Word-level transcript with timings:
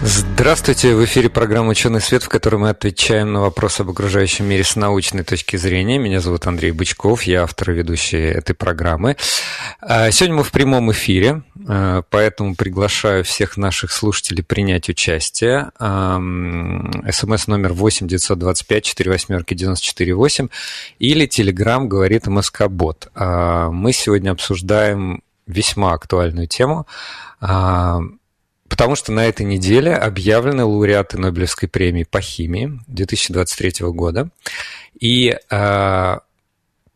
Здравствуйте, 0.00 0.94
в 0.94 1.04
эфире 1.04 1.28
программа 1.28 1.70
«Ученый 1.70 2.00
свет», 2.00 2.22
в 2.22 2.28
которой 2.28 2.56
мы 2.56 2.68
отвечаем 2.68 3.32
на 3.32 3.40
вопросы 3.40 3.80
об 3.80 3.90
окружающем 3.90 4.44
мире 4.44 4.62
с 4.62 4.76
научной 4.76 5.24
точки 5.24 5.56
зрения. 5.56 5.98
Меня 5.98 6.20
зовут 6.20 6.46
Андрей 6.46 6.70
Бычков, 6.70 7.24
я 7.24 7.42
автор 7.42 7.72
и 7.72 7.74
ведущий 7.74 8.18
этой 8.18 8.54
программы. 8.54 9.16
А, 9.80 10.12
сегодня 10.12 10.36
мы 10.36 10.44
в 10.44 10.52
прямом 10.52 10.92
эфире, 10.92 11.42
а, 11.66 12.02
поэтому 12.10 12.54
приглашаю 12.54 13.24
всех 13.24 13.56
наших 13.56 13.90
слушателей 13.90 14.44
принять 14.44 14.88
участие. 14.88 15.72
СМС 15.76 17.46
номер 17.48 17.72
8 17.72 18.06
925 18.06 18.84
4 18.84 19.10
восьмерки 19.10 19.54
94 19.54 20.14
8 20.14 20.48
или 21.00 21.26
Телеграм 21.26 21.88
говорит 21.88 22.28
МСК-бот. 22.28 23.08
А, 23.16 23.70
мы 23.70 23.92
сегодня 23.92 24.30
обсуждаем 24.30 25.24
весьма 25.48 25.94
актуальную 25.94 26.46
тему 26.46 26.86
Потому 28.68 28.94
что 28.96 29.12
на 29.12 29.26
этой 29.26 29.44
неделе 29.44 29.94
объявлены 29.94 30.64
лауреаты 30.64 31.18
Нобелевской 31.18 31.68
премии 31.68 32.04
по 32.04 32.20
химии 32.20 32.80
2023 32.86 33.86
года. 33.88 34.30
И 35.00 35.36
э, 35.50 36.18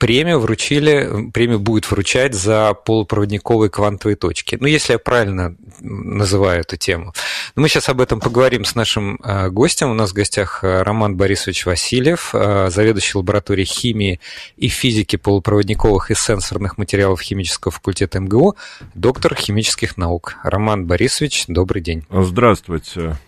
премию 0.02 0.40
вручили, 0.40 1.30
премию 1.32 1.60
будет 1.60 1.88
вручать 1.88 2.34
за 2.34 2.74
полупроводниковые 2.74 3.70
квантовые 3.70 4.16
точки. 4.16 4.58
Ну, 4.58 4.66
если 4.66 4.94
я 4.94 4.98
правильно 4.98 5.54
называю 5.78 6.62
эту 6.62 6.76
тему. 6.76 7.14
Но 7.54 7.62
мы 7.62 7.68
сейчас 7.68 7.88
об 7.88 8.00
этом 8.00 8.18
поговорим 8.18 8.64
с 8.64 8.74
нашим 8.74 9.20
э, 9.22 9.48
гостем. 9.50 9.92
У 9.92 9.94
нас 9.94 10.10
в 10.10 10.14
гостях 10.14 10.64
э, 10.64 10.82
Роман 10.82 11.16
Борисович 11.16 11.66
Васильев, 11.66 12.30
э, 12.34 12.68
заведующий 12.68 13.16
лабораторией 13.16 13.64
химии 13.64 14.18
и 14.56 14.66
физики 14.66 15.14
полупроводниковых 15.14 16.10
и 16.10 16.16
сенсорных 16.16 16.78
материалов 16.78 17.20
химического 17.20 17.70
факультета 17.70 18.18
МГУ, 18.18 18.56
доктор 18.94 19.36
химических 19.36 19.96
наук. 19.96 20.34
Роман 20.42 20.84
Борисович, 20.84 21.44
добрый 21.46 21.80
день. 21.80 22.04
Здравствуйте. 22.10 23.18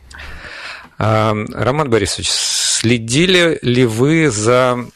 Роман 0.99 1.89
Борисович, 1.89 2.31
следили 2.31 3.61
ли 3.63 3.87
вы 3.87 4.29
за 4.29 4.87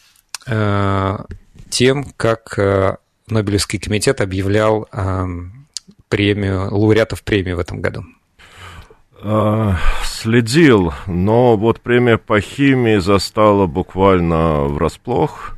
тем, 1.78 2.06
как 2.16 2.58
э, 2.58 2.96
Нобелевский 3.28 3.78
комитет 3.78 4.20
объявлял 4.20 4.88
э, 4.90 5.26
премию, 6.08 6.74
лауреатов 6.74 7.22
премии 7.22 7.52
в 7.52 7.60
этом 7.60 7.80
году? 7.80 8.02
Э, 9.22 9.74
следил, 10.02 10.92
но 11.06 11.56
вот 11.56 11.80
премия 11.80 12.18
по 12.18 12.40
химии 12.40 12.96
застала 12.96 13.66
буквально 13.66 14.62
врасплох. 14.64 15.56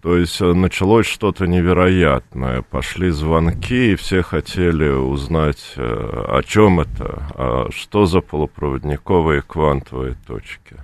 То 0.00 0.16
есть 0.16 0.40
началось 0.40 1.06
что-то 1.06 1.46
невероятное. 1.46 2.62
Пошли 2.62 3.10
звонки, 3.10 3.92
и 3.92 3.96
все 3.96 4.22
хотели 4.22 4.88
узнать, 4.88 5.74
о 5.76 6.42
чем 6.46 6.78
это, 6.78 7.26
а 7.34 7.68
что 7.70 8.06
за 8.06 8.20
полупроводниковые 8.20 9.42
квантовые 9.42 10.16
точки. 10.28 10.76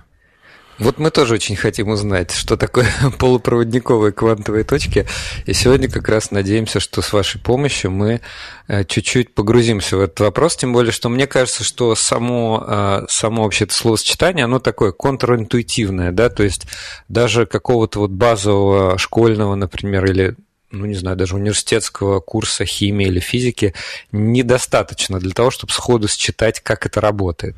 Вот 0.79 0.99
мы 0.99 1.09
тоже 1.09 1.33
очень 1.33 1.55
хотим 1.55 1.89
узнать, 1.89 2.31
что 2.31 2.55
такое 2.55 2.87
полупроводниковые 3.19 4.11
квантовые 4.11 4.63
точки. 4.63 5.07
И 5.45 5.53
сегодня 5.53 5.89
как 5.89 6.07
раз 6.07 6.29
надеемся, 6.31 6.79
что 6.79 7.01
с 7.01 7.13
вашей 7.13 7.41
помощью 7.41 7.89
мы 7.91 8.21
э, 8.67 8.83
чуть-чуть 8.83 9.33
погрузимся 9.33 9.97
в 9.97 10.01
этот 10.01 10.19
вопрос. 10.19 10.55
Тем 10.55 10.73
более, 10.73 10.91
что 10.91 11.09
мне 11.09 11.25
кажется, 11.25 11.63
что 11.63 11.95
само, 11.95 12.63
э, 12.67 13.05
само 13.09 13.43
вообще 13.43 13.63
это 13.63 13.73
словосочетание, 13.73 14.45
оно 14.45 14.59
такое 14.59 14.91
контринтуитивное, 14.91 16.11
да, 16.11 16.29
то 16.29 16.43
есть 16.43 16.67
даже 17.07 17.47
какого-то 17.47 17.99
вот 17.99 18.11
базового 18.11 18.97
школьного, 18.99 19.55
например, 19.55 20.05
или 20.05 20.35
ну, 20.71 20.85
не 20.85 20.95
знаю, 20.95 21.15
даже 21.15 21.35
университетского 21.35 22.19
курса 22.19 22.65
химии 22.65 23.07
или 23.07 23.19
физики 23.19 23.73
недостаточно 24.11 25.19
для 25.19 25.31
того, 25.31 25.49
чтобы 25.49 25.71
сходу 25.71 26.07
считать, 26.07 26.59
как 26.59 26.85
это 26.85 26.99
работает. 26.99 27.55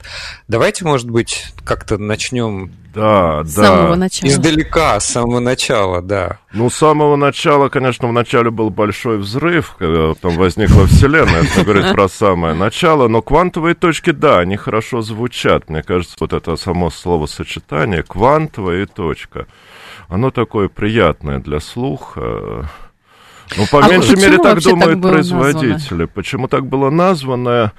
Давайте, 0.47 0.85
может 0.85 1.09
быть, 1.09 1.45
как-то 1.63 1.97
начнем 1.97 2.71
да, 2.93 3.43
с 3.43 3.53
да. 3.55 3.63
самого 3.63 3.95
начала. 3.95 4.29
Издалека, 4.29 4.99
с 4.99 5.05
самого 5.05 5.39
начала, 5.39 6.01
да. 6.01 6.39
Ну, 6.53 6.69
с 6.69 6.75
самого 6.75 7.15
начала, 7.15 7.69
конечно, 7.69 8.07
в 8.07 8.13
начале 8.13 8.51
был 8.51 8.69
большой 8.69 9.17
взрыв, 9.17 9.75
когда 9.77 10.13
там 10.15 10.35
возникла 10.35 10.85
Вселенная, 10.87 11.43
если 11.43 11.63
говорить 11.63 11.91
про 11.91 12.09
самое 12.09 12.53
начало, 12.53 13.07
но 13.07 13.21
квантовые 13.21 13.75
точки, 13.75 14.11
да, 14.11 14.39
они 14.39 14.55
хорошо 14.55 15.01
звучат. 15.01 15.69
Мне 15.69 15.81
кажется, 15.81 16.15
вот 16.19 16.33
это 16.33 16.55
само 16.57 16.89
словосочетание, 16.89 18.03
квантовая 18.03 18.85
точка, 18.85 19.47
оно 20.07 20.31
такое 20.31 20.69
приятное 20.69 21.39
для 21.39 21.59
слуха, 21.59 22.69
ну, 23.57 23.65
по 23.71 23.83
а 23.83 23.89
меньшей 23.89 24.15
мере, 24.15 24.37
так 24.37 24.61
думают 24.61 25.01
так 25.01 25.11
производители. 25.11 25.71
Названо? 25.71 26.07
Почему 26.07 26.47
так 26.47 26.65
было 26.67 26.89
названо? 26.89 27.73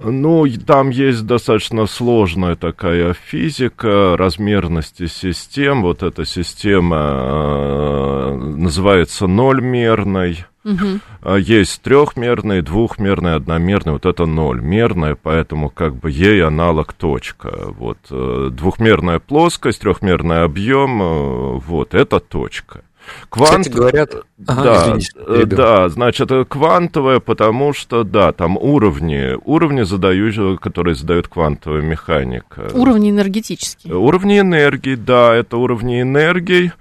Ну, 0.00 0.46
там 0.66 0.90
есть 0.90 1.24
достаточно 1.24 1.86
сложная 1.86 2.56
такая 2.56 3.14
физика 3.14 4.16
размерности 4.16 5.06
систем. 5.06 5.82
Вот 5.82 6.02
эта 6.02 6.24
система 6.24 6.96
э, 6.96 8.36
называется 8.56 9.26
нольмерной. 9.26 10.44
Угу. 10.64 11.36
Есть 11.38 11.82
трехмерная, 11.82 12.62
двухмерная, 12.62 13.36
одномерная. 13.36 13.94
Вот 13.94 14.06
это 14.06 14.24
нольмерная, 14.24 15.14
поэтому 15.14 15.68
как 15.68 15.94
бы 15.94 16.10
ей 16.10 16.42
аналог 16.42 16.92
точка. 16.94 17.68
Вот 17.78 17.98
э, 18.10 18.48
двухмерная 18.50 19.18
плоскость, 19.18 19.80
трехмерный 19.82 20.42
объем, 20.42 21.02
э, 21.02 21.60
вот 21.66 21.94
это 21.94 22.18
точка. 22.18 22.82
Квант... 23.28 23.66
Кстати, 23.66 23.68
говорят... 23.68 24.14
Ага, 24.46 24.62
да, 24.62 24.82
извините, 24.98 25.10
э, 25.16 25.46
да, 25.46 25.88
значит, 25.88 26.30
квантовое, 26.48 27.20
потому 27.20 27.72
что, 27.72 28.04
да, 28.04 28.32
там 28.32 28.56
уровни, 28.56 29.38
уровни, 29.44 29.82
задающие, 29.82 30.58
которые 30.58 30.94
задает 30.94 31.28
квантовая 31.28 31.82
механика. 31.82 32.70
Уровни 32.74 33.10
энергетические. 33.10 33.94
Уровни 33.94 34.38
энергии, 34.40 34.94
да, 34.94 35.34
это 35.34 35.56
уровни 35.56 36.02
энергии, 36.02 36.72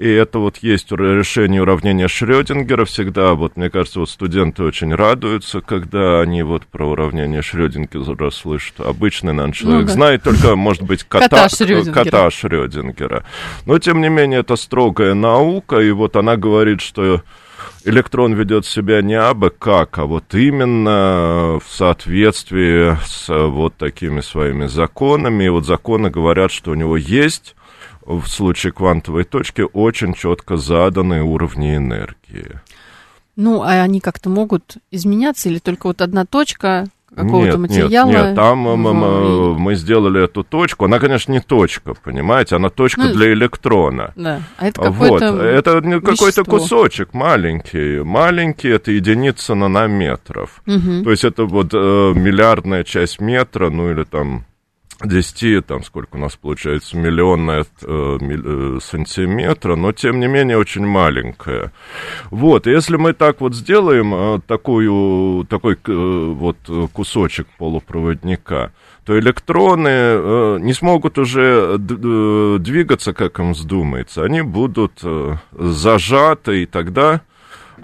и 0.00 0.08
это 0.08 0.38
вот 0.38 0.56
есть 0.62 0.90
решение 0.92 1.60
уравнения 1.60 2.08
Шрёдингера 2.08 2.86
всегда, 2.86 3.34
вот 3.34 3.58
мне 3.58 3.68
кажется, 3.68 4.00
вот 4.00 4.08
студенты 4.08 4.62
очень 4.62 4.94
радуются, 4.94 5.60
когда 5.60 6.22
они 6.22 6.42
вот 6.42 6.64
про 6.64 6.86
уравнение 6.86 7.42
Шрёдингера 7.42 8.30
слышат. 8.30 8.80
Обычный, 8.80 9.34
наверное, 9.34 9.52
человек 9.52 9.86
ну, 9.88 9.92
знает 9.92 10.22
только, 10.22 10.56
может 10.56 10.84
быть, 10.84 11.04
кота, 11.04 11.28
кота, 11.28 11.48
Шрёдингера. 11.50 12.04
кота 12.04 12.30
Шрёдингера. 12.30 13.24
Но, 13.66 13.78
тем 13.78 14.00
не 14.00 14.08
менее, 14.08 14.40
это 14.40 14.56
строгая 14.56 15.12
наука, 15.12 15.80
и 15.80 15.90
вот 15.90 16.16
она 16.16 16.38
говорит, 16.38 16.80
что 16.80 17.20
электрон 17.84 18.32
ведет 18.32 18.64
себя 18.64 19.02
не 19.02 19.20
абы 19.20 19.50
как, 19.50 19.98
а 19.98 20.06
вот 20.06 20.34
именно 20.34 21.60
в 21.62 21.70
соответствии 21.70 22.96
с 23.04 23.28
вот 23.28 23.76
такими 23.76 24.22
своими 24.22 24.64
законами. 24.64 25.44
И 25.44 25.50
вот 25.50 25.66
законы 25.66 26.08
говорят, 26.08 26.52
что 26.52 26.70
у 26.70 26.74
него 26.74 26.96
есть 26.96 27.54
в 28.04 28.26
случае 28.26 28.72
квантовой 28.72 29.24
точки 29.24 29.64
очень 29.72 30.14
четко 30.14 30.56
заданы 30.56 31.22
уровни 31.22 31.76
энергии. 31.76 32.60
Ну, 33.36 33.62
а 33.62 33.70
они 33.82 34.00
как-то 34.00 34.28
могут 34.28 34.76
изменяться 34.90 35.48
или 35.48 35.58
только 35.58 35.86
вот 35.86 36.00
одна 36.02 36.26
точка 36.26 36.88
какого-то 37.14 37.46
нет, 37.46 37.58
материала? 37.58 38.10
Нет, 38.10 38.24
нет, 38.26 38.36
там 38.36 38.64
в... 38.64 38.76
мы, 38.76 39.58
мы 39.58 39.74
сделали 39.74 40.24
эту 40.24 40.44
точку. 40.44 40.84
Она, 40.84 40.98
конечно, 40.98 41.32
не 41.32 41.40
точка, 41.40 41.94
понимаете, 41.94 42.56
она 42.56 42.70
точка 42.70 43.02
ну, 43.02 43.12
для 43.12 43.32
электрона. 43.32 44.12
Да, 44.16 44.42
а 44.58 44.68
это 44.68 44.80
какой-то 44.82 45.32
вот. 45.32 45.40
Это 45.42 46.00
какой-то 46.00 46.44
кусочек 46.44 47.14
маленький. 47.14 48.02
Маленький, 48.02 48.68
это 48.68 48.92
единица 48.92 49.54
нанометров. 49.54 50.62
Угу. 50.66 51.04
То 51.04 51.10
есть 51.10 51.24
это 51.24 51.44
вот 51.44 51.72
э, 51.72 51.76
миллиардная 52.14 52.84
часть 52.84 53.20
метра, 53.20 53.70
ну 53.70 53.90
или 53.90 54.04
там 54.04 54.44
10, 55.02 55.66
там 55.66 55.82
сколько 55.82 56.16
у 56.16 56.18
нас 56.18 56.36
получается, 56.36 56.96
миллионная 56.96 57.64
э, 57.82 58.18
э, 58.20 58.78
сантиметра, 58.82 59.76
но 59.76 59.92
тем 59.92 60.20
не 60.20 60.26
менее 60.26 60.58
очень 60.58 60.86
маленькая. 60.86 61.72
Вот, 62.30 62.66
если 62.66 62.96
мы 62.96 63.12
так 63.12 63.40
вот 63.40 63.54
сделаем 63.54 64.14
э, 64.14 64.40
такую, 64.46 65.46
такой 65.46 65.74
э, 65.74 66.34
вот 66.34 66.56
кусочек 66.92 67.46
полупроводника, 67.58 68.72
то 69.04 69.18
электроны 69.18 69.88
э, 69.88 70.58
не 70.60 70.72
смогут 70.72 71.18
уже 71.18 71.78
э, 71.78 72.58
двигаться, 72.60 73.12
как 73.12 73.38
им 73.38 73.52
вздумается. 73.52 74.22
Они 74.22 74.42
будут 74.42 75.00
э, 75.02 75.36
зажаты, 75.52 76.62
и 76.62 76.66
тогда 76.66 77.22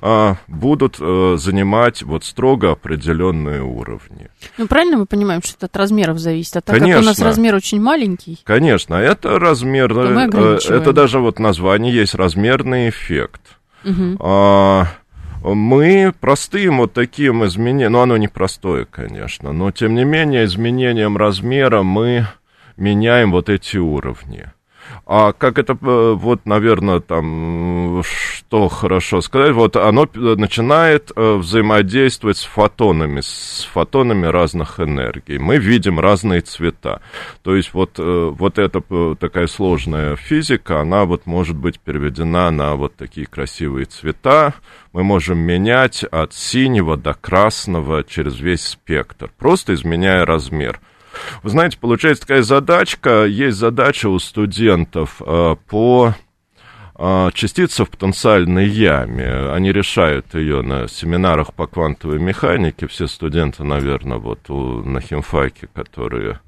а, 0.00 0.36
будут 0.46 0.96
а, 1.00 1.36
занимать 1.36 2.02
вот 2.02 2.24
строго 2.24 2.72
определенные 2.72 3.62
уровни. 3.62 4.28
Ну, 4.58 4.66
правильно 4.66 4.98
мы 4.98 5.06
понимаем, 5.06 5.42
что 5.42 5.54
это 5.56 5.66
от 5.66 5.76
размеров 5.76 6.18
зависит? 6.18 6.56
А 6.56 6.60
так 6.60 6.76
Конечно. 6.76 6.94
как 6.94 7.02
у 7.02 7.06
нас 7.06 7.20
размер 7.20 7.54
очень 7.54 7.80
маленький. 7.80 8.40
Конечно, 8.44 8.94
это 8.94 9.38
размер, 9.38 9.92
э, 9.96 10.58
это 10.68 10.92
даже 10.92 11.18
вот 11.18 11.38
название 11.38 11.94
есть 11.94 12.14
размерный 12.14 12.88
эффект. 12.88 13.42
Угу. 13.84 14.16
А, 14.20 14.86
мы 15.42 16.12
простым 16.18 16.78
вот 16.78 16.92
таким 16.92 17.44
изменением, 17.44 17.92
ну 17.92 18.00
оно 18.00 18.16
не 18.16 18.28
простое, 18.28 18.84
конечно, 18.84 19.52
но 19.52 19.70
тем 19.70 19.94
не 19.94 20.04
менее 20.04 20.44
изменением 20.44 21.16
размера 21.16 21.82
мы 21.82 22.26
меняем 22.76 23.30
вот 23.30 23.48
эти 23.48 23.76
уровни. 23.76 24.50
А 25.08 25.32
как 25.32 25.58
это, 25.58 25.74
э, 25.74 26.12
вот, 26.14 26.46
наверное, 26.46 26.98
там, 26.98 28.02
что 28.02 28.68
хорошо 28.68 29.20
сказать, 29.20 29.52
вот 29.52 29.76
оно 29.76 30.08
начинает 30.14 31.12
э, 31.14 31.34
взаимодействовать 31.36 32.38
с 32.38 32.44
фотонами, 32.44 33.20
с 33.20 33.68
фотонами 33.72 34.26
разных 34.26 34.80
энергий. 34.80 35.38
Мы 35.38 35.58
видим 35.58 36.00
разные 36.00 36.40
цвета. 36.40 37.02
То 37.42 37.54
есть 37.54 37.72
вот, 37.72 37.98
э, 37.98 38.32
вот 38.36 38.58
эта 38.58 38.82
такая 39.14 39.46
сложная 39.46 40.16
физика, 40.16 40.80
она 40.80 41.04
вот 41.04 41.26
может 41.26 41.56
быть 41.56 41.78
переведена 41.78 42.50
на 42.50 42.74
вот 42.74 42.96
такие 42.96 43.28
красивые 43.28 43.86
цвета. 43.86 44.54
Мы 44.92 45.04
можем 45.04 45.38
менять 45.38 46.02
от 46.02 46.32
синего 46.32 46.96
до 46.96 47.14
красного 47.14 48.02
через 48.02 48.40
весь 48.40 48.62
спектр, 48.66 49.30
просто 49.38 49.74
изменяя 49.74 50.26
размер. 50.26 50.80
Вы 51.42 51.50
знаете, 51.50 51.78
получается 51.78 52.22
такая 52.22 52.42
задачка, 52.42 53.24
есть 53.24 53.56
задача 53.56 54.08
у 54.08 54.18
студентов 54.18 55.22
э, 55.24 55.56
по 55.68 56.14
э, 56.98 57.30
частице 57.34 57.84
в 57.84 57.90
потенциальной 57.90 58.66
яме. 58.66 59.50
Они 59.52 59.72
решают 59.72 60.34
ее 60.34 60.62
на 60.62 60.88
семинарах 60.88 61.54
по 61.54 61.66
квантовой 61.66 62.18
механике. 62.18 62.86
Все 62.86 63.06
студенты, 63.06 63.64
наверное, 63.64 64.18
вот 64.18 64.50
у, 64.50 64.82
на 64.82 65.00
химфаке, 65.00 65.68
которые 65.74 66.40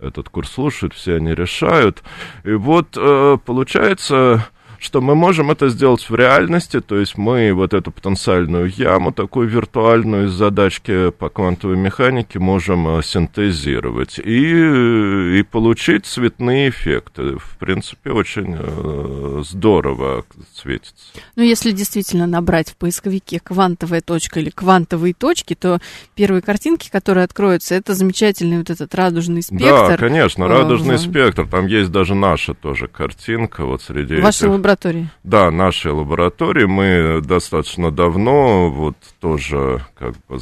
этот 0.00 0.28
курс 0.28 0.52
слушают, 0.52 0.94
все 0.94 1.16
они 1.16 1.34
решают. 1.34 2.02
И 2.44 2.52
вот 2.52 2.96
э, 2.96 3.38
получается 3.44 4.46
что 4.80 5.00
мы 5.02 5.14
можем 5.14 5.50
это 5.50 5.68
сделать 5.68 6.08
в 6.08 6.14
реальности, 6.14 6.80
то 6.80 6.98
есть 6.98 7.18
мы 7.18 7.52
вот 7.52 7.74
эту 7.74 7.90
потенциальную 7.90 8.70
яму, 8.70 9.12
такую 9.12 9.48
виртуальную 9.48 10.26
из 10.26 10.32
задачки 10.32 11.10
по 11.10 11.28
квантовой 11.28 11.76
механике 11.76 12.38
можем 12.38 12.98
э, 12.98 13.02
синтезировать 13.02 14.18
и, 14.18 15.38
и 15.38 15.42
получить 15.42 16.06
цветные 16.06 16.70
эффекты. 16.70 17.36
В 17.36 17.58
принципе, 17.58 18.10
очень 18.10 18.56
э, 18.58 19.42
здорово 19.44 20.24
светится. 20.54 20.94
Ну, 21.36 21.42
если 21.42 21.72
действительно 21.72 22.26
набрать 22.26 22.70
в 22.70 22.76
поисковике 22.76 23.38
квантовая 23.38 24.00
точка 24.00 24.40
или 24.40 24.48
квантовые 24.48 25.12
точки, 25.12 25.54
то 25.54 25.78
первые 26.14 26.40
картинки, 26.40 26.88
которые 26.90 27.24
откроются, 27.24 27.74
это 27.74 27.94
замечательный 27.94 28.58
вот 28.58 28.70
этот 28.70 28.94
радужный 28.94 29.42
спектр. 29.42 29.88
Да, 29.88 29.96
конечно, 29.98 30.48
радужный 30.48 30.94
э, 30.94 30.98
спектр. 30.98 31.46
Там 31.46 31.66
есть 31.66 31.90
даже 31.90 32.14
наша 32.14 32.54
тоже 32.54 32.88
картинка 32.88 33.66
вот 33.66 33.82
среди 33.82 34.16
Ваша 34.16 34.46
этих 34.46 34.54
лаборатории? 34.70 35.08
Да, 35.24 35.50
нашей 35.50 35.92
лаборатории. 35.92 36.64
Мы 36.64 37.20
достаточно 37.20 37.90
давно 37.90 38.70
вот 38.70 38.96
тоже 39.20 39.84
как 39.98 40.14
бы 40.28 40.38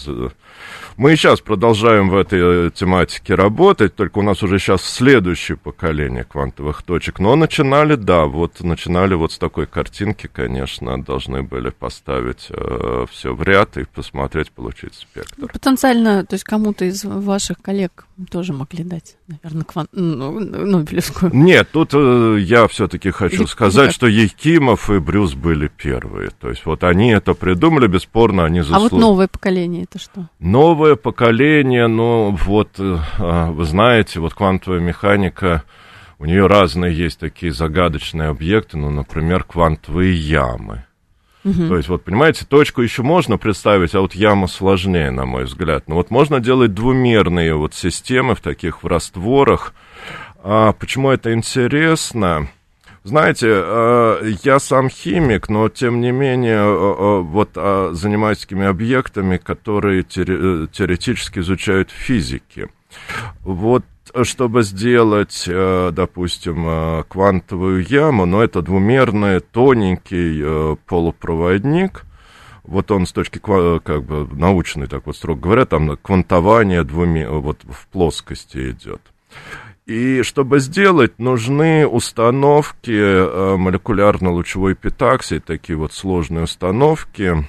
мы 0.96 1.12
и 1.12 1.16
сейчас 1.16 1.40
продолжаем 1.40 2.10
в 2.10 2.16
этой 2.16 2.66
э, 2.66 2.70
тематике 2.74 3.34
работать, 3.34 3.94
только 3.94 4.18
у 4.18 4.22
нас 4.22 4.42
уже 4.42 4.58
сейчас 4.58 4.82
следующее 4.82 5.56
поколение 5.56 6.24
квантовых 6.24 6.82
точек. 6.82 7.20
Но 7.20 7.36
начинали, 7.36 7.94
да, 7.94 8.26
вот 8.26 8.60
начинали 8.62 9.14
вот 9.14 9.32
с 9.32 9.38
такой 9.38 9.66
картинки, 9.66 10.28
конечно, 10.32 11.00
должны 11.02 11.42
были 11.42 11.70
поставить 11.70 12.48
э, 12.50 13.06
все 13.10 13.34
в 13.34 13.42
ряд 13.42 13.76
и 13.76 13.84
посмотреть, 13.84 14.50
получить 14.50 14.94
спектр. 14.94 15.34
Ну, 15.36 15.48
потенциально, 15.48 16.24
то 16.24 16.34
есть 16.34 16.44
кому-то 16.44 16.84
из 16.84 17.04
ваших 17.04 17.58
коллег 17.62 18.06
тоже 18.30 18.52
могли 18.52 18.82
дать, 18.82 19.16
наверное, 19.28 19.64
квант... 19.64 19.90
ну, 19.92 20.40
Нобелевскую. 20.40 21.32
Нет, 21.34 21.68
тут 21.70 21.90
э, 21.94 22.38
я 22.40 22.66
все-таки 22.66 23.10
хочу 23.10 23.42
Или... 23.42 23.46
сказать, 23.46 23.92
что 23.92 24.06
Якимов 24.06 24.90
и 24.90 24.98
Брюс 24.98 25.34
были 25.34 25.68
первые. 25.68 26.30
То 26.30 26.48
есть 26.50 26.66
вот 26.66 26.82
они 26.82 27.10
это 27.10 27.34
придумали, 27.34 27.86
бесспорно, 27.86 28.44
они 28.44 28.60
заслужили. 28.60 28.88
А 28.88 28.90
вот 28.90 29.00
новое 29.00 29.28
поколение 29.28 29.84
это 29.84 29.98
что? 29.98 30.28
Новое 30.48 30.96
поколение, 30.96 31.88
ну, 31.88 32.30
вот, 32.30 32.70
э, 32.78 32.96
а, 33.18 33.50
вы 33.50 33.66
знаете, 33.66 34.18
вот 34.18 34.32
квантовая 34.32 34.80
механика, 34.80 35.62
у 36.18 36.24
нее 36.24 36.46
разные 36.46 36.96
есть 36.96 37.20
такие 37.20 37.52
загадочные 37.52 38.28
объекты, 38.28 38.78
ну, 38.78 38.88
например, 38.88 39.44
квантовые 39.44 40.14
ямы. 40.14 40.86
Угу. 41.44 41.68
То 41.68 41.76
есть, 41.76 41.90
вот, 41.90 42.02
понимаете, 42.02 42.46
точку 42.46 42.80
еще 42.80 43.02
можно 43.02 43.36
представить, 43.36 43.94
а 43.94 44.00
вот 44.00 44.14
яму 44.14 44.48
сложнее, 44.48 45.10
на 45.10 45.26
мой 45.26 45.44
взгляд. 45.44 45.84
Но 45.86 45.96
вот 45.96 46.10
можно 46.10 46.40
делать 46.40 46.72
двумерные 46.72 47.54
вот 47.54 47.74
системы 47.74 48.34
в 48.34 48.40
таких 48.40 48.82
в 48.82 48.86
растворах. 48.86 49.74
А 50.42 50.72
почему 50.72 51.10
это 51.10 51.34
интересно? 51.34 52.48
Знаете, 53.08 53.48
э, 53.50 54.32
я 54.42 54.58
сам 54.58 54.90
химик, 54.90 55.48
но 55.48 55.70
тем 55.70 56.02
не 56.02 56.12
менее 56.12 56.58
э, 56.58 56.60
э, 56.60 57.20
вот 57.20 57.52
занимаюсь 57.96 58.40
такими 58.40 58.66
объектами, 58.66 59.38
которые 59.38 60.02
теоретически 60.02 61.38
изучают 61.38 61.90
физики. 61.90 62.68
Вот 63.40 63.84
чтобы 64.24 64.62
сделать, 64.62 65.44
допустим, 65.46 67.04
квантовую 67.08 67.84
яму, 67.86 68.26
но 68.26 68.42
это 68.42 68.62
двумерный, 68.62 69.40
тоненький 69.40 70.76
полупроводник, 70.86 72.04
вот 72.64 72.90
он 72.90 73.06
с 73.06 73.12
точки 73.12 73.38
как 73.38 74.04
бы 74.04 74.26
научной, 74.32 74.86
так 74.86 75.06
вот 75.06 75.16
строго 75.16 75.40
говоря, 75.40 75.66
там 75.66 75.96
квантование 75.98 76.84
двуми, 76.84 77.24
вот 77.24 77.58
в 77.64 77.86
плоскости 77.88 78.70
идет. 78.70 79.00
И 79.88 80.22
чтобы 80.22 80.60
сделать, 80.60 81.18
нужны 81.18 81.86
установки 81.86 82.90
э, 82.90 83.56
молекулярно-лучевой 83.56 84.74
эпитаксии, 84.74 85.38
такие 85.38 85.78
вот 85.78 85.94
сложные 85.94 86.44
установки, 86.44 87.48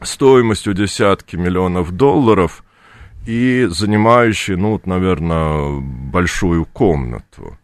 стоимостью 0.00 0.72
десятки 0.72 1.36
миллионов 1.36 1.92
долларов 1.92 2.64
и 3.26 3.66
занимающие, 3.68 4.56
ну, 4.56 4.80
наверное, 4.86 5.78
большую 5.80 6.64
комнату. 6.64 7.58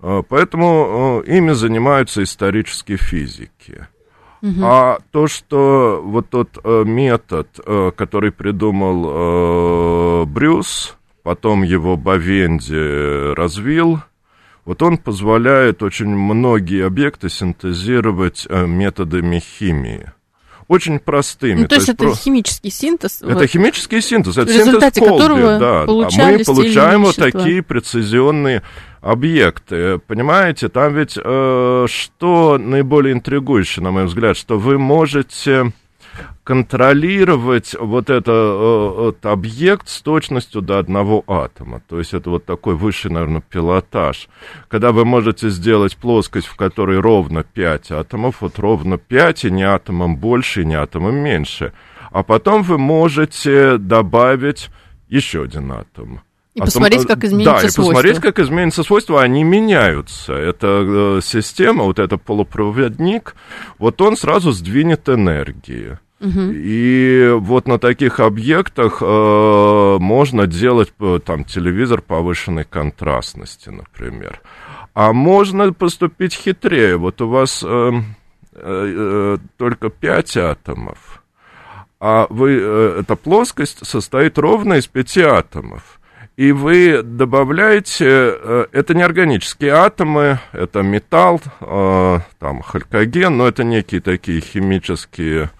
Э, 0.00 0.22
поэтому 0.28 1.24
э, 1.26 1.36
ими 1.36 1.50
занимаются 1.50 2.22
исторические 2.22 2.98
физики. 2.98 3.88
Угу. 4.40 4.60
А 4.62 4.98
то, 5.10 5.26
что 5.26 6.00
вот 6.04 6.30
тот 6.30 6.64
метод, 6.64 7.48
который 7.96 8.30
придумал 8.30 10.26
Брюс, 10.26 10.96
потом 11.22 11.62
его 11.62 11.96
Бавенди 11.96 13.34
развил, 13.34 14.00
вот 14.64 14.82
он 14.82 14.98
позволяет 14.98 15.82
очень 15.82 16.08
многие 16.08 16.86
объекты 16.86 17.28
синтезировать 17.28 18.46
э, 18.48 18.66
методами 18.66 19.40
химии. 19.40 20.12
Очень 20.68 21.00
простыми. 21.00 21.62
Ну, 21.62 21.68
то, 21.68 21.74
есть 21.74 21.88
это 21.88 22.04
про... 22.04 22.14
химический 22.14 22.70
синтез? 22.70 23.20
Это 23.20 23.34
вот, 23.34 23.46
химический 23.46 24.00
синтез, 24.00 24.38
это 24.38 24.52
синтез 24.52 24.94
Колби, 24.94 25.42
да. 25.42 25.82
А 25.82 25.86
мы 25.86 26.44
получаем 26.44 27.02
вот 27.02 27.16
такие 27.16 27.62
прецизионные 27.62 28.62
объекты. 29.00 29.98
Понимаете, 29.98 30.68
там 30.68 30.94
ведь 30.94 31.18
э, 31.22 31.86
что 31.88 32.58
наиболее 32.58 33.12
интригующее, 33.14 33.82
на 33.82 33.90
мой 33.90 34.06
взгляд, 34.06 34.36
что 34.36 34.58
вы 34.58 34.78
можете 34.78 35.72
контролировать 36.44 37.76
вот 37.78 38.10
это, 38.10 38.32
э, 38.32 39.08
этот 39.08 39.26
объект 39.26 39.88
с 39.88 40.02
точностью 40.02 40.60
до 40.62 40.78
одного 40.78 41.24
атома. 41.26 41.80
То 41.88 41.98
есть 41.98 42.14
это 42.14 42.30
вот 42.30 42.44
такой 42.44 42.74
высший, 42.74 43.10
наверное, 43.10 43.42
пилотаж. 43.42 44.28
Когда 44.68 44.92
вы 44.92 45.04
можете 45.04 45.50
сделать 45.50 45.96
плоскость, 45.96 46.46
в 46.46 46.56
которой 46.56 46.98
ровно 46.98 47.44
5 47.44 47.92
атомов, 47.92 48.36
вот 48.40 48.58
ровно 48.58 48.98
5, 48.98 49.44
и 49.44 49.50
не 49.50 49.62
атомом 49.62 50.16
больше, 50.16 50.62
и 50.62 50.66
не 50.66 50.74
атомом 50.74 51.16
меньше. 51.16 51.72
А 52.10 52.22
потом 52.22 52.62
вы 52.62 52.78
можете 52.78 53.78
добавить 53.78 54.68
еще 55.08 55.42
один 55.44 55.72
атом. 55.72 56.20
И 56.54 56.60
а 56.60 56.64
посмотреть, 56.64 57.06
как 57.06 57.24
изменится 57.24 57.52
да, 57.52 57.58
свойства. 57.58 57.82
Да, 57.82 57.88
и 57.88 57.94
посмотреть, 57.94 58.20
как 58.20 58.38
изменится 58.38 58.82
свойства. 58.82 59.22
Они 59.22 59.42
меняются. 59.42 60.34
Это 60.34 60.66
э, 61.16 61.20
система, 61.22 61.84
вот 61.84 61.98
это 61.98 62.18
полупроводник, 62.18 63.34
вот 63.78 64.00
он 64.02 64.16
сразу 64.16 64.52
сдвинет 64.52 65.08
энергии. 65.08 65.98
И 66.24 67.34
вот 67.36 67.66
на 67.66 67.80
таких 67.80 68.20
объектах 68.20 68.98
э, 69.00 69.96
можно 69.98 70.46
делать 70.46 70.92
э, 71.00 71.18
там 71.24 71.44
телевизор 71.44 72.00
повышенной 72.00 72.62
контрастности, 72.62 73.70
например. 73.70 74.40
А 74.94 75.12
можно 75.12 75.72
поступить 75.72 76.34
хитрее. 76.34 76.96
Вот 76.96 77.20
у 77.22 77.28
вас 77.28 77.64
э, 77.66 77.92
э, 78.54 78.54
э 78.54 79.38
только 79.56 79.90
5 79.90 80.36
атомов, 80.36 81.24
а 81.98 82.28
вы, 82.30 82.56
э, 82.60 83.00
эта 83.00 83.16
плоскость 83.16 83.84
состоит 83.84 84.38
ровно 84.38 84.74
из 84.74 84.86
5 84.86 85.18
атомов. 85.18 86.00
И 86.36 86.50
вы 86.50 87.02
добавляете, 87.02 88.06
э, 88.08 88.66
это 88.72 88.94
неорганические 88.94 89.72
атомы, 89.72 90.38
это 90.52 90.80
металл, 90.82 91.42
э, 91.60 92.18
там 92.38 92.62
халькоген, 92.62 93.36
но 93.36 93.48
это 93.48 93.64
некие 93.64 94.00
такие 94.00 94.40
химические 94.40 95.50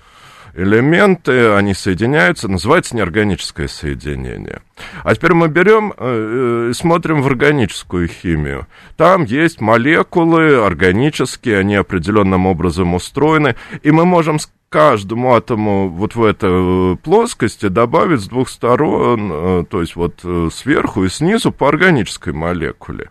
элементы, 0.55 1.53
они 1.53 1.75
соединяются, 1.75 2.49
называется 2.49 2.97
неорганическое 2.97 3.69
соединение. 3.69 4.61
А 5.05 5.15
теперь 5.15 5.35
мы 5.35 5.49
берем 5.49 5.93
э, 5.97 6.69
и 6.71 6.75
смотрим 6.75 7.23
в 7.23 7.27
органическую 7.27 8.09
химию. 8.09 8.67
Там 8.97 9.25
есть 9.25 9.61
молекулы 9.61 10.65
органические, 10.65 11.59
они 11.59 11.77
определенным 11.77 12.47
образом 12.47 12.95
устроены, 12.95 13.57
и 13.83 13.91
мы 13.91 14.05
можем 14.05 14.39
каждому 14.69 15.35
атому 15.35 15.89
вот 15.89 16.15
в 16.15 16.25
этой 16.25 16.97
плоскости 16.97 17.69
добавить 17.69 18.21
с 18.21 18.29
двух 18.29 18.49
сторон, 18.49 19.67
то 19.67 19.81
есть 19.83 19.97
вот 19.97 20.25
сверху 20.51 21.05
и 21.05 21.11
снизу 21.11 21.53
по 21.53 21.69
органической 21.69 22.33
молекуле 22.33 23.11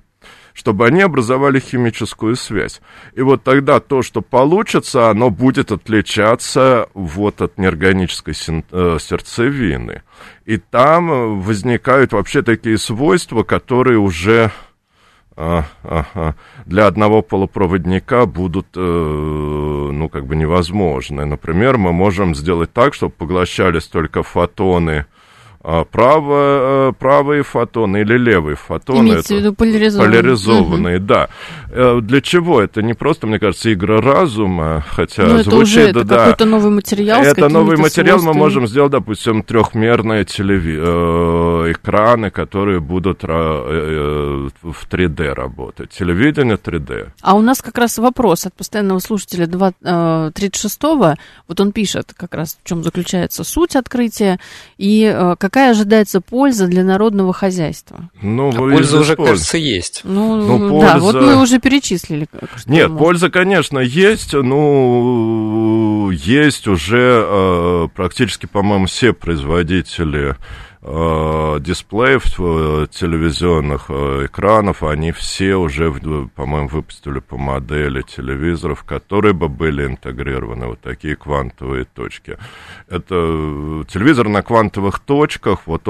чтобы 0.54 0.88
они 0.88 1.02
образовали 1.02 1.60
химическую 1.60 2.36
связь. 2.36 2.82
И 3.14 3.22
вот 3.22 3.44
тогда 3.44 3.80
то, 3.80 4.02
что 4.02 4.22
получится, 4.22 5.10
оно 5.10 5.30
будет 5.30 5.72
отличаться 5.72 6.88
вот 6.94 7.42
от 7.42 7.58
неорганической 7.58 8.34
э, 8.34 8.98
сердцевины. 9.00 10.04
И 10.46 10.58
там 10.58 11.12
э, 11.12 11.26
возникают 11.42 12.14
вообще 12.14 12.42
такие 12.42 12.78
свойства, 12.78 13.44
которые 13.44 14.00
уже 14.00 14.52
а, 15.38 15.64
для 16.66 16.88
одного 16.88 17.22
полупроводника 17.22 18.26
будут, 18.26 18.68
э, 18.76 18.80
ну, 18.80 20.10
как 20.10 20.26
бы 20.26 20.36
невозможны. 20.36 21.26
Например, 21.26 21.78
мы 21.78 21.94
можем 21.94 22.36
сделать 22.36 22.72
так, 22.74 22.94
чтобы 22.94 23.14
поглощались 23.14 23.86
только 23.88 24.24
фотоны 24.24 25.06
право, 25.62 26.90
э, 26.90 26.94
правые 26.98 27.44
фотоны 27.44 28.02
или 28.02 28.18
левые 28.18 28.56
фотоны. 28.56 29.10
Имеется 29.10 29.36
в 29.36 29.38
виду 29.38 29.54
поляризованные. 29.54 30.12
Поляризованные, 30.12 30.98
угу. 30.98 31.06
да. 31.06 31.30
Э, 31.70 32.00
для 32.02 32.22
чего? 32.22 32.62
Это 32.62 32.82
не 32.82 32.96
просто, 32.96 33.28
мне 33.28 33.38
кажется, 33.38 33.72
игра 33.72 34.02
разума, 34.02 34.84
хотя 34.90 35.24
Но 35.24 35.44
звучит... 35.44 35.48
это 35.48 35.56
уже 35.58 35.82
это 35.82 36.04
да, 36.04 36.18
какой-то 36.18 36.46
новый 36.46 36.72
материал 36.72 37.22
Это 37.22 37.48
новый 37.48 37.78
материал, 37.78 38.18
свойствами. 38.18 38.34
мы 38.34 38.40
можем 38.40 38.68
сделать, 38.68 38.92
допустим, 38.92 39.44
трехмерные 39.44 40.26
телеви... 40.26 40.78
Э, 40.80 41.72
экраны, 41.72 42.32
которые 42.32 42.80
будут 42.80 43.24
в 43.24 44.50
3D 44.90 45.34
работать. 45.34 45.92
Телевидение 45.92 46.56
3D. 46.56 47.10
А 47.22 47.36
у 47.36 47.42
нас 47.42 47.62
как 47.62 47.78
раз 47.78 47.98
вопрос 47.98 48.46
от 48.46 48.54
постоянного 48.54 49.00
слушателя 49.00 49.46
36-го. 49.46 51.16
Вот 51.48 51.60
он 51.60 51.72
пишет 51.72 52.14
как 52.16 52.34
раз, 52.34 52.58
в 52.62 52.68
чем 52.68 52.84
заключается 52.84 53.44
суть 53.44 53.76
открытия 53.76 54.40
и 54.78 55.36
как 55.40 55.51
какая 55.52 55.72
ожидается 55.72 56.22
польза 56.22 56.68
для 56.68 56.84
народного 56.84 57.34
хозяйства? 57.34 58.10
Ну, 58.22 58.50
а 58.50 58.54
польза 58.54 59.00
уже, 59.00 59.16
пользы. 59.16 59.32
кажется, 59.32 59.58
есть. 59.58 60.02
Ну, 60.06 60.36
ну 60.36 60.70
польза... 60.70 60.94
да, 60.94 61.00
вот 61.00 61.16
мы 61.16 61.42
уже 61.42 61.60
перечислили. 61.60 62.28
Нет, 62.66 62.90
может. 62.90 62.98
польза, 62.98 63.30
конечно, 63.30 63.80
есть. 63.80 64.34
Ну, 64.34 66.10
есть 66.12 66.68
уже 66.68 67.26
э, 67.28 67.88
практически, 67.94 68.46
по-моему, 68.46 68.86
все 68.86 69.12
производители 69.12 70.38
дисплеев 70.84 72.26
э, 72.40 72.88
телевизионных 72.90 73.86
э, 73.90 74.26
экранов, 74.26 74.82
они 74.82 75.12
все 75.12 75.56
уже, 75.56 75.92
по-моему, 76.36 76.70
выпустили 76.70 77.20
по 77.20 77.38
модели 77.38 78.02
телевизоров, 78.02 78.84
которые 78.84 79.34
бы 79.34 79.48
были 79.48 79.86
интегрированы 79.86 80.66
вот 80.66 80.82
такие 80.82 81.16
квантовые 81.16 81.86
точки. 81.86 82.40
Это 82.88 83.86
телевизор 83.88 84.28
на 84.28 84.42
квантовых 84.42 84.98
точках, 85.00 85.68
вот 85.68 85.88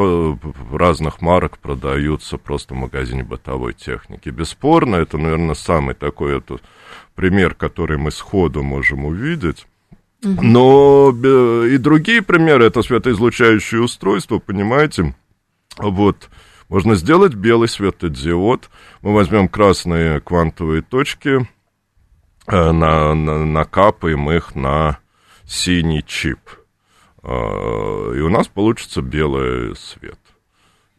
разных 0.73 1.21
марок 1.21 1.57
продаются 1.59 2.37
просто 2.37 2.73
в 2.73 2.77
магазине 2.77 3.23
бытовой 3.23 3.73
техники. 3.73 4.27
Бесспорно, 4.27 4.97
это, 4.97 5.17
наверное, 5.17 5.55
самый 5.55 5.95
такой 5.95 6.37
это 6.37 6.57
пример, 7.15 7.55
который 7.55 7.97
мы 7.97 8.11
сходу 8.11 8.61
можем 8.61 9.05
увидеть. 9.05 9.67
Но 10.21 11.09
и 11.65 11.77
другие 11.77 12.21
примеры, 12.21 12.65
это 12.65 12.83
светоизлучающие 12.83 13.81
устройства, 13.81 14.37
понимаете, 14.37 15.15
вот, 15.77 16.29
можно 16.69 16.95
сделать 16.95 17.33
белый 17.33 17.67
светодиод, 17.67 18.69
мы 19.01 19.13
возьмем 19.13 19.49
красные 19.49 20.21
квантовые 20.21 20.83
точки, 20.83 21.49
э, 22.47 22.71
на, 22.71 23.15
на, 23.15 23.45
накапаем 23.45 24.29
их 24.29 24.53
на 24.53 24.99
синий 25.43 26.03
чип, 26.05 26.39
э, 27.23 27.27
и 27.27 28.19
у 28.21 28.29
нас 28.29 28.47
получится 28.47 29.01
белый 29.01 29.75
свет. 29.75 30.19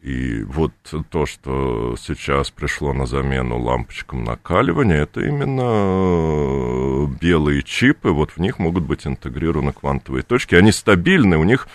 И 0.02 0.42
вот 0.42 0.73
то, 1.11 1.26
что 1.26 1.94
сейчас 1.97 2.50
пришло 2.50 2.92
на 2.92 3.06
замену 3.06 3.61
лампочкам 3.61 4.25
накаливания, 4.25 5.02
это 5.02 5.21
именно 5.21 5.62
э, 5.62 7.06
белые 7.21 7.62
чипы, 7.62 8.11
вот 8.11 8.32
в 8.32 8.38
них 8.38 8.59
могут 8.59 8.82
быть 8.82 9.06
интегрированы 9.06 9.73
квантовые 9.73 10.25
точки. 10.25 10.56
Они 10.56 10.73
стабильны, 10.73 11.38
у 11.38 11.44
них 11.44 11.68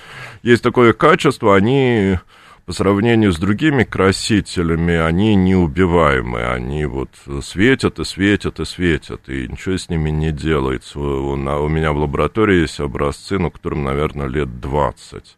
есть 0.44 0.62
такое 0.62 0.92
качество, 0.92 1.56
они 1.56 2.20
по 2.66 2.74
сравнению 2.74 3.32
с 3.32 3.40
другими 3.40 3.86
красителями, 3.86 4.96
они 4.96 5.36
неубиваемы, 5.36 6.44
они 6.48 6.86
вот 6.86 7.12
светят 7.42 7.98
и 8.00 8.04
светят 8.04 8.60
и 8.60 8.66
светят, 8.66 9.30
и 9.30 9.48
ничего 9.48 9.78
с 9.78 9.88
ними 9.88 10.10
не 10.10 10.34
делается. 10.34 11.00
У 11.00 11.70
меня 11.70 11.94
в 11.94 11.98
лаборатории 11.98 12.60
есть 12.60 12.82
образцы, 12.82 13.40
ну, 13.40 13.52
которым, 13.52 13.86
наверное, 13.86 14.28
лет 14.28 14.60
20 14.60 15.38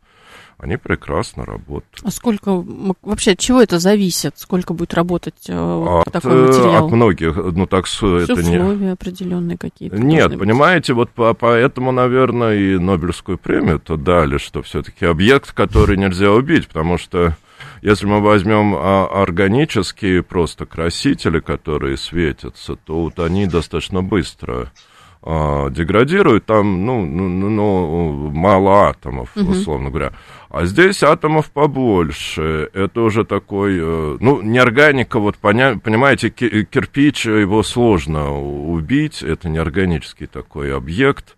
они 0.60 0.76
прекрасно 0.78 1.46
работают. 1.46 2.02
А 2.04 2.12
сколько, 2.12 2.64
вообще, 3.02 3.32
от 3.32 3.40
чего 3.40 3.62
это 3.62 3.80
зависит? 3.80 4.38
Сколько 4.38 4.74
будет 4.74 4.94
работать 4.94 5.48
э, 5.48 5.54
от, 5.56 6.12
такой 6.12 6.34
э, 6.34 6.48
материал? 6.48 6.86
От 6.86 6.92
многих, 6.92 7.36
ну 7.36 7.66
так 7.66 7.86
Все 7.86 8.18
это 8.18 8.34
условия 8.34 8.76
не... 8.76 8.92
определенные 8.92 9.58
какие-то? 9.58 9.98
Нет, 9.98 10.38
понимаете, 10.38 10.94
быть. 10.94 11.10
вот 11.16 11.38
поэтому, 11.38 11.92
наверное, 11.92 12.56
и 12.56 12.78
Нобелевскую 12.78 13.38
премию-то 13.38 13.96
дали, 13.96 14.38
что 14.38 14.62
все-таки 14.62 15.06
объект, 15.06 15.54
который 15.54 15.96
нельзя 15.96 16.32
убить, 16.32 16.68
потому 16.68 16.98
что 16.98 17.38
если 17.82 18.06
мы 18.06 18.20
возьмем 18.20 18.76
а, 18.76 19.08
органические 19.08 20.24
просто 20.24 20.66
красители, 20.66 21.40
которые 21.40 21.96
светятся, 21.96 22.76
то 22.76 23.04
вот 23.04 23.20
они 23.20 23.48
достаточно 23.48 24.04
быстро 24.04 24.72
а, 25.22 25.70
деградируют, 25.70 26.46
там, 26.46 26.86
ну, 26.86 27.06
ну, 27.06 27.28
ну, 27.28 27.50
ну 27.50 28.32
мало 28.32 28.90
атомов, 28.90 29.30
условно 29.36 29.90
говоря. 29.90 30.14
А 30.50 30.66
здесь 30.66 31.04
атомов 31.04 31.52
побольше. 31.52 32.70
Это 32.74 33.02
уже 33.02 33.26
такой, 33.26 33.78
э, 33.80 34.18
ну, 34.20 34.42
неорганика, 34.42 35.20
вот, 35.20 35.38
поня, 35.38 35.78
понимаете, 35.78 36.30
кирпич, 36.30 37.26
его 37.26 37.64
сложно 37.64 38.32
убить, 38.40 39.22
это 39.22 39.50
неорганический 39.50 40.28
такой 40.28 40.74
объект. 40.76 41.36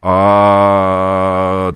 А 0.00 1.72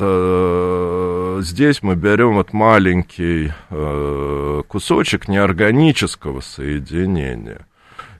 здесь 1.42 1.82
мы 1.82 1.96
берем 1.96 2.34
вот 2.34 2.52
маленький 2.52 3.52
э, 3.68 4.62
кусочек 4.68 5.26
неорганического 5.26 6.40
соединения. 6.40 7.66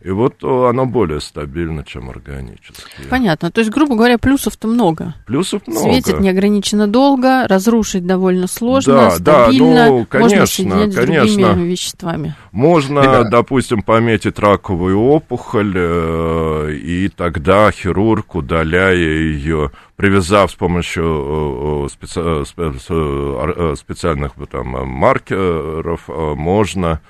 И 0.04 0.11
вот 0.11 0.42
оно 0.42 0.87
более 0.87 1.21
стабильно, 1.21 1.85
чем 1.85 2.11
органическое. 2.11 3.06
Понятно. 3.09 3.52
То 3.52 3.61
есть, 3.61 3.71
грубо 3.71 3.94
говоря, 3.94 4.18
плюсов-то 4.18 4.66
много. 4.66 5.14
Плюсов 5.26 5.62
много. 5.66 5.92
Светит 5.92 6.18
неограниченно 6.18 6.88
долго, 6.88 7.47
разрушить 7.47 8.04
довольно 8.04 8.49
сложно, 8.49 8.94
да, 8.94 9.11
стабильно. 9.11 9.75
Да, 9.75 9.87
ну, 9.87 10.06
конечно, 10.06 10.37
можно 10.38 10.47
соединять 10.47 10.94
конечно. 10.94 11.28
с 11.28 11.37
другими 11.37 11.68
веществами. 11.68 12.35
Можно, 12.50 13.02
да. 13.02 13.25
допустим, 13.25 13.82
пометить 13.82 14.38
раковую 14.40 14.99
опухоль, 14.99 15.73
э, 15.76 16.73
и 16.73 17.09
тогда 17.09 17.71
хирург, 17.71 18.35
удаляя 18.35 18.94
ее, 18.94 19.71
привязав 19.94 20.50
с 20.50 20.54
помощью 20.54 21.87
э, 21.87 21.88
специ... 21.90 22.21
Э, 22.21 23.75
специальных 23.76 24.32
там, 24.50 24.66
маркеров, 24.88 26.09
можно 26.09 27.00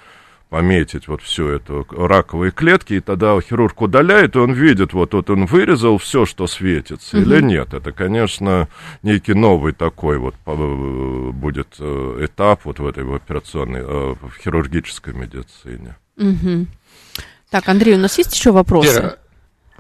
пометить 0.53 1.09
вот 1.09 1.23
всю 1.23 1.49
эту 1.49 1.87
раковые 1.91 2.53
клетки, 2.53 2.93
и 2.93 3.01
тогда 3.01 3.41
хирург 3.41 3.81
удаляет, 3.81 4.37
и 4.37 4.39
он 4.39 4.53
видит, 4.53 4.93
вот, 4.93 5.15
вот 5.15 5.31
он 5.31 5.47
вырезал 5.47 5.97
все, 5.97 6.27
что 6.27 6.47
светится, 6.47 7.17
угу. 7.17 7.25
или 7.25 7.41
нет. 7.41 7.73
Это, 7.73 7.91
конечно, 7.91 8.69
некий 9.03 9.33
новый 9.33 9.73
такой 9.73 10.19
вот 10.19 10.35
будет 10.45 11.69
э, 11.79 12.27
этап 12.27 12.67
вот 12.67 12.81
в 12.81 12.87
этой 12.87 13.03
операционной, 13.17 13.81
э, 13.81 14.15
в 14.21 14.39
хирургической 14.45 15.15
медицине. 15.15 15.97
Угу. 16.19 16.67
Так, 17.49 17.71
Андрей, 17.71 17.95
у 17.95 17.99
нас 17.99 18.19
есть 18.19 18.35
еще 18.35 18.53
вопросы? 18.53 19.17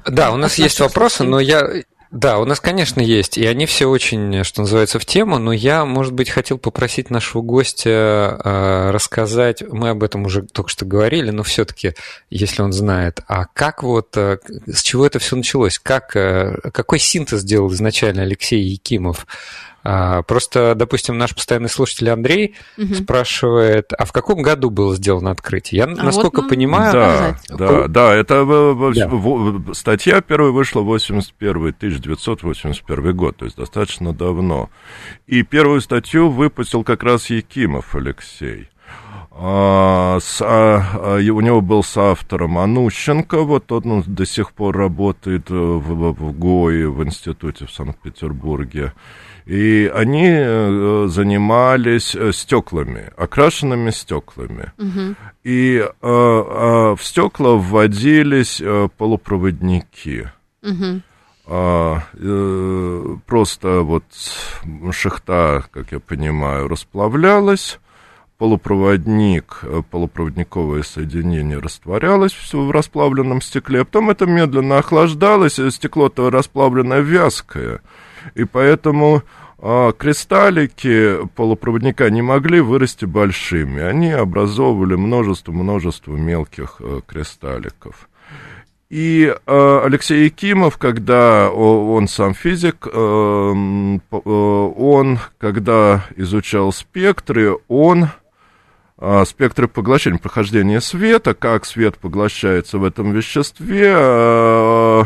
Да, 0.07 0.33
у 0.33 0.38
нас 0.38 0.55
есть 0.55 0.81
вопросы, 0.81 1.25
но 1.25 1.38
я, 1.38 1.69
да, 2.12 2.38
у 2.38 2.45
нас, 2.45 2.61
конечно, 2.61 3.00
есть, 3.00 3.38
и 3.38 3.47
они 3.47 3.64
все 3.64 3.87
очень, 3.87 4.45
что 4.45 4.61
называется, 4.61 4.99
в 4.99 5.07
тему, 5.07 5.38
но 5.38 5.50
я, 5.50 5.87
может 5.87 6.12
быть, 6.12 6.28
хотел 6.28 6.59
попросить 6.59 7.09
нашего 7.09 7.40
гостя 7.40 8.38
э, 8.45 8.90
рассказать, 8.90 9.62
мы 9.66 9.88
об 9.88 10.02
этом 10.02 10.26
уже 10.26 10.42
только 10.42 10.69
что 10.69 10.85
говорили, 10.85 11.31
но 11.31 11.42
все-таки, 11.42 11.95
если 12.28 12.61
он 12.61 12.75
знает, 12.75 13.21
а 13.28 13.47
как 13.47 13.83
вот, 13.83 14.14
э, 14.19 14.37
с 14.66 14.83
чего 14.83 15.07
это 15.07 15.21
все 15.21 15.37
началось, 15.37 15.78
как, 15.78 16.14
э, 16.14 16.59
какой 16.75 16.99
синтез 16.99 17.40
сделал 17.40 17.73
изначально 17.73 18.23
Алексей 18.23 18.61
Якимов 18.61 19.26
просто, 19.82 20.74
допустим, 20.74 21.18
наш 21.18 21.34
постоянный 21.34 21.68
слушатель 21.68 22.10
Андрей 22.10 22.54
угу. 22.78 22.94
спрашивает, 22.94 23.92
а 23.92 24.04
в 24.04 24.12
каком 24.12 24.42
году 24.42 24.70
было 24.70 24.94
сделано 24.96 25.30
открытие? 25.30 25.78
Я, 25.78 25.84
а 25.84 26.04
насколько 26.04 26.42
вот 26.42 26.50
понимаю... 26.50 26.92
Да, 26.92 27.38
да, 27.48 27.88
да, 27.88 28.14
это 28.14 28.44
да. 28.94 29.74
статья 29.74 30.20
первая 30.20 30.52
вышла 30.52 30.80
в 30.80 30.86
81 30.86 31.68
1981 31.68 33.16
год, 33.16 33.36
то 33.36 33.44
есть 33.44 33.56
достаточно 33.56 34.12
давно. 34.12 34.70
И 35.26 35.42
первую 35.42 35.80
статью 35.80 36.30
выпустил 36.30 36.84
как 36.84 37.02
раз 37.02 37.30
Якимов 37.30 37.94
Алексей. 37.94 38.68
А, 39.44 40.20
с, 40.20 40.40
а, 40.40 40.84
а, 40.94 41.16
у 41.16 41.40
него 41.40 41.61
был 41.61 41.82
соавтором 41.82 42.58
Анущенко, 42.58 43.42
вот 43.42 43.72
он 43.72 44.04
до 44.06 44.25
сих 44.25 44.52
пор 44.52 44.76
работает 44.76 45.50
в, 45.50 45.78
в, 45.78 46.12
в 46.12 46.38
ГОИ, 46.38 46.84
в 46.84 47.02
институте 47.02 47.66
в 47.66 47.72
Санкт-Петербурге. 47.72 48.92
И 49.44 49.90
они 49.92 50.28
э, 50.28 51.06
занимались 51.08 52.14
э, 52.14 52.30
стеклами, 52.32 53.11
окрашенными 53.16 53.90
стеклами. 53.90 54.70
Угу. 54.78 55.16
И 55.42 55.78
э, 55.78 55.88
э, 56.00 56.94
в 56.96 56.99
стекла 57.02 57.56
вводились 57.56 58.61
э, 58.61 58.88
полупроводники. 58.96 60.30
Угу. 60.62 61.00
А, 61.49 62.02
э, 62.14 63.16
просто 63.26 63.80
вот 63.80 64.04
шахта, 64.92 65.64
как 65.72 65.90
я 65.90 65.99
понимаю, 65.99 66.68
расплавлялась, 66.68 67.80
полупроводник, 68.42 69.61
э, 69.62 69.82
полупроводниковое 69.88 70.82
соединение 70.82 71.58
растворялось 71.58 72.32
в 72.52 72.72
расплавленном 72.72 73.40
стекле, 73.40 73.82
а 73.82 73.84
потом 73.84 74.11
это 74.11 74.26
медленно 74.26 74.78
охлаждалось, 74.78 75.61
стекло-то 75.70 76.28
расплавленное 76.28 77.02
вязкое, 77.02 77.82
и 78.34 78.42
поэтому 78.42 79.22
а, 79.58 79.92
кристаллики 79.92 81.18
полупроводника 81.37 82.11
не 82.11 82.20
могли 82.20 82.61
вырасти 82.61 83.04
большими, 83.04 83.80
они 83.80 84.11
образовывали 84.11 84.96
множество-множество 84.96 86.16
мелких 86.16 86.78
э, 86.80 87.00
кристалликов. 87.06 88.08
И 88.90 89.32
э, 89.34 89.80
Алексей 89.84 90.25
Якимов, 90.25 90.78
когда 90.78 91.49
он 91.49 92.08
сам 92.08 92.34
физик, 92.34 92.88
э, 92.92 92.99
он, 94.11 95.18
когда 95.38 96.04
изучал 96.16 96.72
спектры, 96.72 97.56
он 97.68 98.04
э, 98.04 98.08
спектры 99.26 99.66
поглощения, 99.66 100.18
прохождения 100.18 100.80
света, 100.80 101.35
как 101.35 101.64
свет 101.64 101.99
поглощается 101.99 102.78
в 102.78 102.85
этом 102.85 103.12
веществе, 103.12 103.92
э, 103.97 105.02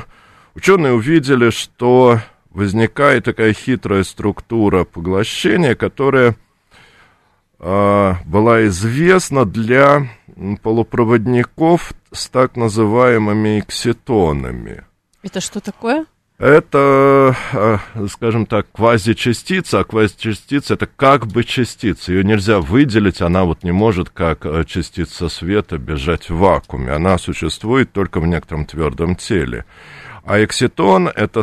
ученые 0.54 0.92
увидели, 0.92 1.48
что 1.50 2.20
возникает 2.50 3.24
такая 3.24 3.54
хитрая 3.54 4.04
структура 4.04 4.84
поглощения, 4.84 5.74
которая 5.74 6.36
э, 7.58 8.12
была 8.26 8.66
известна 8.66 9.46
для 9.46 10.08
полупроводников 10.62 11.92
с 12.12 12.28
так 12.28 12.56
называемыми 12.56 13.60
экситонами. 13.60 14.84
Это 15.22 15.40
что 15.40 15.60
такое? 15.60 16.04
Это, 16.38 17.34
а, 17.54 17.78
скажем 18.10 18.44
так, 18.44 18.66
квазичастица, 18.70 19.80
а 19.80 19.84
квазичастица 19.84 20.74
это 20.74 20.86
как 20.86 21.26
бы 21.26 21.44
частица. 21.44 22.12
Ее 22.12 22.24
нельзя 22.24 22.60
выделить, 22.60 23.22
она 23.22 23.44
вот 23.44 23.62
не 23.64 23.72
может, 23.72 24.10
как 24.10 24.44
э, 24.44 24.64
частица 24.66 25.30
света, 25.30 25.78
бежать 25.78 26.28
в 26.28 26.36
вакууме. 26.36 26.92
Она 26.92 27.16
существует 27.16 27.90
только 27.92 28.20
в 28.20 28.26
некотором 28.26 28.66
твердом 28.66 29.16
теле. 29.16 29.64
А 30.24 30.44
экситон 30.44 31.08
это 31.08 31.40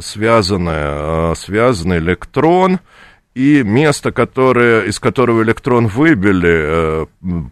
связанное, 0.00 1.32
э, 1.32 1.34
связанный 1.36 1.98
электрон, 1.98 2.80
и 3.34 3.62
место, 3.62 4.12
которое, 4.12 4.84
из 4.84 4.98
которого 4.98 5.42
электрон 5.42 5.88
выбили, 5.88 7.04
э, 7.04 7.06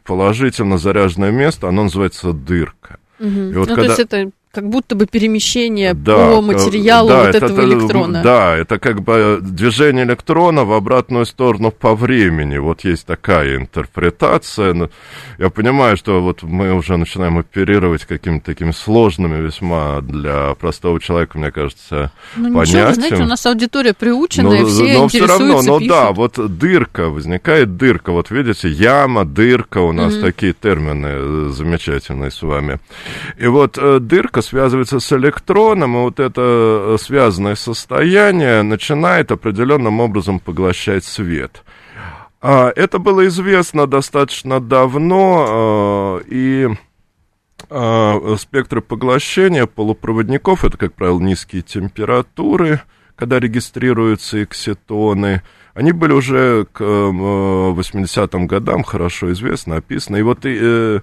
положительно 0.04 0.78
заряженное 0.78 1.30
место, 1.30 1.68
оно 1.68 1.84
называется 1.84 2.32
дырка. 2.32 2.98
Угу. 3.18 3.28
И 3.28 3.54
вот 3.54 3.68
ну, 3.68 3.74
когда... 3.74 3.82
то 3.82 3.88
есть 3.88 4.00
это 4.00 4.30
как 4.52 4.68
будто 4.68 4.96
бы 4.96 5.06
перемещение 5.06 5.94
да, 5.94 6.28
по 6.28 6.40
материалу 6.40 7.08
да, 7.08 7.26
вот 7.26 7.34
это, 7.34 7.46
этого 7.46 7.60
электрона. 7.62 8.22
Да, 8.22 8.56
это 8.56 8.80
как 8.80 9.02
бы 9.02 9.38
движение 9.40 10.04
электрона 10.04 10.64
в 10.64 10.72
обратную 10.72 11.24
сторону 11.24 11.70
по 11.70 11.94
времени. 11.94 12.58
Вот 12.58 12.84
есть 12.84 13.06
такая 13.06 13.56
интерпретация. 13.56 14.74
Но 14.74 14.90
я 15.38 15.50
понимаю, 15.50 15.96
что 15.96 16.20
вот 16.20 16.42
мы 16.42 16.74
уже 16.74 16.96
начинаем 16.96 17.38
оперировать 17.38 18.04
какими-то 18.04 18.46
такими 18.46 18.72
сложными 18.72 19.40
весьма 19.40 20.00
для 20.00 20.54
простого 20.54 21.00
человека, 21.00 21.38
мне 21.38 21.52
кажется, 21.52 22.10
ну, 22.34 22.52
понятием. 22.52 22.88
Ничего, 22.88 22.94
знаете, 22.94 23.22
у 23.22 23.26
нас 23.26 23.46
аудитория 23.46 23.94
приученная, 23.94 24.62
но, 24.62 24.66
все 24.66 24.94
но 24.94 25.08
все 25.08 25.26
равно, 25.26 25.62
но 25.62 25.78
да, 25.78 26.10
вот 26.10 26.58
дырка, 26.58 27.08
возникает 27.08 27.76
дырка. 27.76 28.10
Вот 28.10 28.30
видите, 28.30 28.68
яма, 28.68 29.24
дырка, 29.24 29.78
у 29.78 29.92
нас 29.92 30.14
mm-hmm. 30.14 30.20
такие 30.22 30.52
термины 30.54 31.50
замечательные 31.50 32.32
с 32.32 32.42
вами. 32.42 32.80
И 33.38 33.46
вот 33.46 33.78
э, 33.78 33.98
дырка 34.00 34.39
клетка 34.40 34.42
связывается 34.42 35.00
с 35.00 35.12
электроном, 35.12 35.96
и 35.96 36.00
вот 36.00 36.20
это 36.20 36.40
э, 36.40 36.96
связанное 37.00 37.54
состояние 37.54 38.62
начинает 38.62 39.30
определенным 39.30 40.00
образом 40.00 40.40
поглощать 40.40 41.04
свет. 41.04 41.62
А, 42.40 42.72
это 42.74 42.98
было 42.98 43.26
известно 43.26 43.86
достаточно 43.86 44.60
давно, 44.60 46.20
э, 46.20 46.24
и 46.28 46.68
э, 47.68 48.36
спектры 48.38 48.80
поглощения 48.80 49.66
полупроводников, 49.66 50.64
это, 50.64 50.76
как 50.76 50.94
правило, 50.94 51.20
низкие 51.20 51.62
температуры, 51.62 52.80
когда 53.16 53.38
регистрируются 53.38 54.42
экситоны, 54.42 55.42
они 55.74 55.92
были 55.92 56.12
уже 56.12 56.66
к 56.72 56.82
80-м 56.82 58.46
годам 58.46 58.82
хорошо 58.82 59.32
известны, 59.32 59.74
описаны. 59.74 60.18
И 60.18 60.22
вот 60.22 60.44
и, 60.44 61.00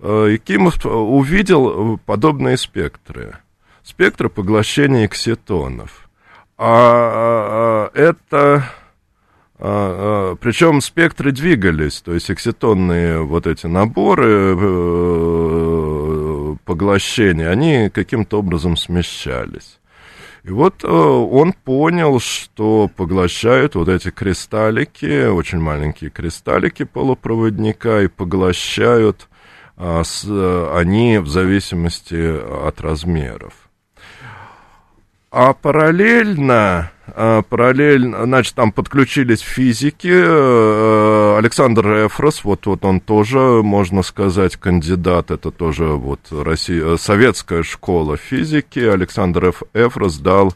Якимов 0.00 0.84
э, 0.84 0.88
увидел 0.88 1.98
подобные 2.06 2.56
спектры. 2.56 3.36
Спектры 3.82 4.28
поглощения 4.28 5.06
экситонов. 5.06 6.08
А, 6.56 7.90
а 7.92 7.98
это... 7.98 8.64
Причем 9.60 10.80
спектры 10.80 11.32
двигались, 11.32 12.00
то 12.00 12.14
есть 12.14 12.30
экситонные 12.30 13.24
вот 13.24 13.48
эти 13.48 13.66
наборы 13.66 14.56
э, 14.56 15.88
поглощения, 16.64 17.50
они 17.50 17.90
каким-то 17.90 18.38
образом 18.38 18.76
смещались. 18.76 19.80
И 20.44 20.50
вот 20.50 20.84
э, 20.84 20.86
он 20.86 21.52
понял, 21.52 22.20
что 22.20 22.88
поглощают 22.94 23.74
вот 23.74 23.88
эти 23.88 24.10
кристаллики, 24.10 25.26
очень 25.26 25.58
маленькие 25.58 26.10
кристаллики 26.10 26.84
полупроводника, 26.84 28.02
и 28.02 28.08
поглощают 28.08 29.28
они 29.78 31.18
в 31.18 31.28
зависимости 31.28 32.66
от 32.66 32.80
размеров. 32.80 33.68
А 35.30 35.52
параллельно, 35.52 36.90
а, 37.08 37.42
параллельно, 37.42 38.24
значит, 38.24 38.54
там 38.54 38.72
подключились 38.72 39.40
физики. 39.40 40.10
Э, 40.10 41.36
Александр 41.36 42.06
Эфрос, 42.06 42.44
вот, 42.44 42.64
вот 42.64 42.82
он 42.86 43.00
тоже, 43.00 43.38
можно 43.38 44.02
сказать, 44.02 44.56
кандидат, 44.56 45.30
это 45.30 45.50
тоже 45.50 45.84
вот 45.84 46.20
Россия, 46.30 46.96
советская 46.96 47.62
школа 47.62 48.16
физики. 48.16 48.78
Александр 48.78 49.52
Эфрос 49.74 50.18
дал 50.18 50.54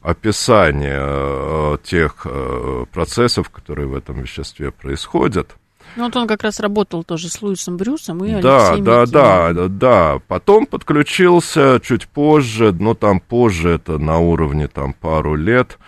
описание 0.00 1.00
э, 1.00 1.76
тех 1.82 2.22
э, 2.24 2.86
процессов, 2.90 3.50
которые 3.50 3.88
в 3.88 3.94
этом 3.94 4.22
веществе 4.22 4.70
происходят. 4.70 5.54
Ну, 5.96 6.04
вот 6.04 6.16
он 6.16 6.26
как 6.26 6.42
раз 6.42 6.60
работал 6.60 7.04
тоже 7.04 7.28
с 7.28 7.40
Луисом 7.40 7.76
Брюсом 7.76 8.24
и 8.24 8.40
да, 8.40 8.70
Алексеем 8.70 8.84
Да, 8.84 9.06
да, 9.06 9.52
да, 9.52 9.68
да. 9.68 10.20
Потом 10.26 10.66
подключился 10.66 11.80
чуть 11.82 12.08
позже, 12.08 12.72
но 12.72 12.94
там 12.94 13.20
позже, 13.20 13.70
это 13.70 13.98
на 13.98 14.18
уровне 14.18 14.66
там 14.66 14.92
пару 14.92 15.36
лет. 15.36 15.78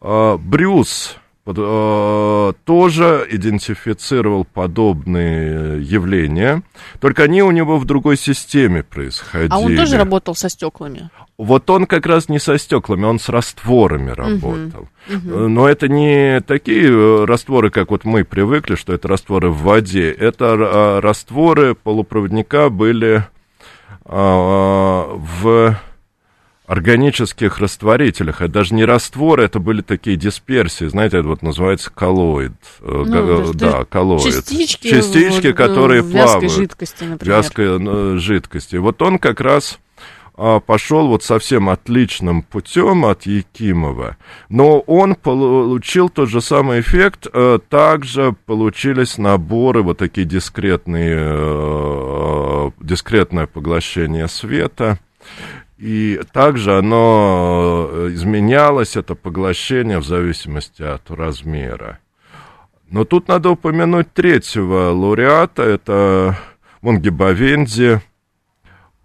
А, 0.00 0.36
Брюс 0.36 1.16
тоже 1.54 3.26
идентифицировал 3.30 4.44
подобные 4.44 5.82
явления, 5.82 6.62
только 7.00 7.22
они 7.24 7.42
у 7.42 7.50
него 7.50 7.78
в 7.78 7.84
другой 7.84 8.16
системе 8.16 8.82
происходили. 8.82 9.50
А 9.52 9.58
он 9.58 9.74
тоже 9.76 9.96
работал 9.96 10.34
со 10.34 10.48
стеклами? 10.48 11.10
Вот 11.38 11.70
он 11.70 11.86
как 11.86 12.06
раз 12.06 12.28
не 12.28 12.38
со 12.38 12.58
стеклами, 12.58 13.04
он 13.04 13.18
с 13.18 13.28
растворами 13.28 14.10
работал. 14.10 14.88
Угу, 15.08 15.16
угу. 15.16 15.48
Но 15.48 15.68
это 15.68 15.88
не 15.88 16.40
такие 16.40 16.90
э, 16.90 17.24
растворы, 17.24 17.70
как 17.70 17.90
вот 17.90 18.04
мы 18.04 18.24
привыкли, 18.24 18.74
что 18.74 18.92
это 18.92 19.08
растворы 19.08 19.48
в 19.50 19.62
воде. 19.62 20.10
Это 20.10 21.00
растворы 21.00 21.74
полупроводника 21.74 22.68
были 22.70 23.24
в 24.04 25.76
органических 26.68 27.58
растворителях. 27.58 28.42
Это 28.42 28.52
даже 28.52 28.74
не 28.74 28.84
растворы, 28.84 29.42
это 29.44 29.58
были 29.58 29.80
такие 29.80 30.16
дисперсии. 30.16 30.84
Знаете, 30.84 31.16
это 31.18 31.28
вот 31.28 31.40
называется 31.42 31.90
коллоид. 31.90 32.52
Э, 32.80 33.04
ну, 33.06 33.52
да, 33.54 33.86
коллоид. 33.86 34.22
Частички, 34.22 34.90
частички 34.90 35.46
вот, 35.46 35.56
которые 35.56 36.02
в 36.02 36.12
плавают. 36.12 36.52
жидкости, 36.52 37.04
например. 37.04 37.36
Вязкой 37.36 37.66
э, 37.80 38.18
жидкости. 38.18 38.76
Вот 38.76 39.00
он 39.00 39.18
как 39.18 39.40
раз 39.40 39.78
а, 40.36 40.60
пошел 40.60 41.08
вот 41.08 41.22
совсем 41.24 41.70
отличным 41.70 42.42
путем 42.42 43.06
от 43.06 43.22
Якимова, 43.24 44.18
но 44.50 44.80
он 44.80 45.14
получил 45.14 46.10
тот 46.10 46.28
же 46.28 46.42
самый 46.42 46.80
эффект, 46.80 47.26
также 47.70 48.36
получились 48.44 49.16
наборы, 49.16 49.82
вот 49.82 49.96
такие 49.98 50.26
дискретные, 50.26 51.14
дискретное 52.78 53.46
поглощение 53.46 54.28
света, 54.28 55.00
и 55.78 56.20
также 56.32 56.76
оно 56.76 57.88
изменялось, 58.08 58.96
это 58.96 59.14
поглощение, 59.14 59.98
в 59.98 60.04
зависимости 60.04 60.82
от 60.82 61.10
размера. 61.10 62.00
Но 62.90 63.04
тут 63.04 63.28
надо 63.28 63.50
упомянуть 63.50 64.12
третьего 64.12 64.90
лауреата, 64.90 65.62
это 65.62 66.38
Монгибавенди, 66.82 68.00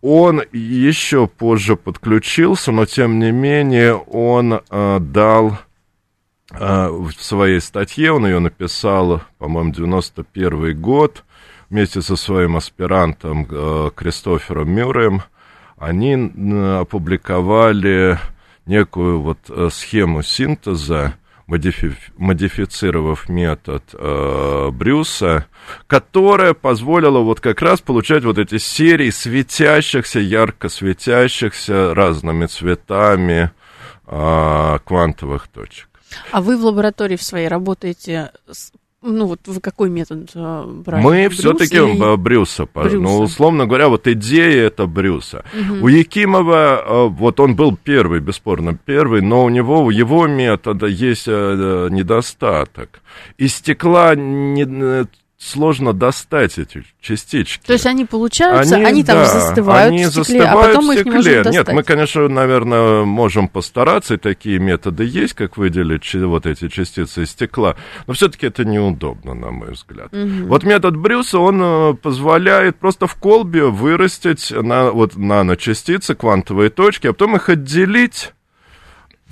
он 0.02 0.42
еще 0.52 1.28
позже 1.28 1.78
подключился, 1.78 2.74
но 2.74 2.86
тем 2.86 3.20
не 3.20 3.32
менее 3.32 3.94
он 3.96 4.54
э, 4.54 5.00
дал 5.00 5.58
э, 6.52 6.88
в 6.90 7.14
своей 7.14 7.62
статье, 7.62 8.12
он 8.12 8.26
ее 8.26 8.40
написал, 8.40 9.22
по-моему, 9.38 9.72
91 9.72 10.82
год, 10.82 11.24
вместе 11.70 12.02
со 12.02 12.18
своим 12.18 12.58
аспирантом 12.58 13.48
э, 13.50 13.92
Кристофером 13.96 14.72
Мюрреем, 14.72 15.24
они 15.84 16.14
опубликовали 16.80 18.20
некую 18.66 19.22
вот 19.22 19.40
э, 19.50 19.70
схему 19.72 20.24
синтеза 20.24 21.16
модифи 21.48 21.96
модифицировав 22.18 23.30
метод 23.30 23.84
э, 23.94 24.70
Брюса, 24.72 25.46
которая 25.88 26.54
позволила 26.54 27.20
вот 27.20 27.42
как 27.42 27.62
раз 27.62 27.82
получать 27.82 28.24
вот 28.24 28.38
эти 28.38 28.58
серии 28.58 29.10
светящихся, 29.10 30.20
ярко 30.20 30.70
светящихся 30.70 31.94
разными 31.94 32.46
цветами 32.46 33.52
э, 34.08 34.80
квантовых 34.86 35.48
точек. 35.48 35.90
А 36.32 36.42
вы 36.42 36.58
в 36.58 36.66
лаборатории 36.66 37.16
в 37.16 37.24
своей 37.24 37.48
работаете 37.48 38.32
ну, 39.04 39.26
вот 39.26 39.42
вы 39.46 39.60
какой 39.60 39.90
метод 39.90 40.32
э, 40.34 40.64
брали? 40.66 41.04
Мы 41.04 41.30
все-таки 41.30 41.76
или... 41.76 42.16
Брюса, 42.16 42.68
Брюса. 42.74 42.98
Ну, 42.98 43.20
условно 43.20 43.66
говоря, 43.66 43.90
вот 43.90 44.08
идея 44.08 44.68
это 44.68 44.88
Брюса. 44.88 45.44
Угу. 45.54 45.86
У 45.86 45.88
Якимова, 45.90 46.84
э, 46.86 47.08
вот 47.10 47.40
он 47.40 47.56
был 47.56 47.76
первый, 47.76 48.20
бесспорно 48.20 48.78
первый, 48.86 49.22
но 49.22 49.44
у 49.44 49.50
него, 49.50 49.84
у 49.84 49.90
его 49.90 50.28
метода 50.28 50.88
есть 50.88 51.26
э, 51.28 51.88
недостаток. 51.92 53.02
Из 53.38 53.56
стекла 53.56 54.16
не, 54.16 54.66
сложно 55.44 55.94
достать 55.94 56.58
эти 56.58 56.84
частички. 57.02 57.66
То 57.66 57.74
есть 57.74 57.86
они 57.86 58.06
получаются, 58.06 58.76
они, 58.76 58.86
они 58.86 59.04
там 59.04 59.18
да, 59.18 59.26
застывают 59.26 59.94
они 59.94 60.06
в 60.06 60.08
стекле, 60.08 60.24
застывают 60.24 60.54
а 60.54 60.68
потом 60.68 60.90
в 60.90 60.94
стекле. 60.94 61.02
их 61.02 61.06
не 61.06 61.12
можем 61.12 61.44
достать. 61.44 61.68
Нет, 61.68 61.76
мы, 61.76 61.84
конечно, 61.84 62.28
наверное, 62.30 63.04
можем 63.04 63.48
постараться, 63.48 64.14
и 64.14 64.18
такие 64.18 64.60
методы 64.60 65.04
есть, 65.04 65.34
как 65.34 65.58
выделить 65.58 66.14
вот 66.14 66.46
эти 66.46 66.70
частицы 66.70 67.24
из 67.24 67.32
стекла, 67.32 67.76
но 68.08 68.14
все-таки 68.14 68.48
это 68.48 68.64
неудобно, 68.64 69.34
на 69.34 69.52
мой 69.52 69.72
взгляд. 69.72 70.14
Угу. 70.14 70.48
Вот 70.48 70.64
метод 70.64 70.96
Брюса, 70.96 71.40
он 71.40 71.62
э, 71.62 71.94
позволяет 71.96 72.78
просто 72.78 73.08
в 73.08 73.16
колбе 73.16 73.66
вырастить 73.66 74.52
на, 74.52 74.92
вот, 74.92 75.18
наночастицы, 75.18 76.16
квантовые 76.16 76.70
точки, 76.70 77.08
а 77.08 77.14
потом 77.14 77.36
их 77.36 77.50
отделить 77.50 78.32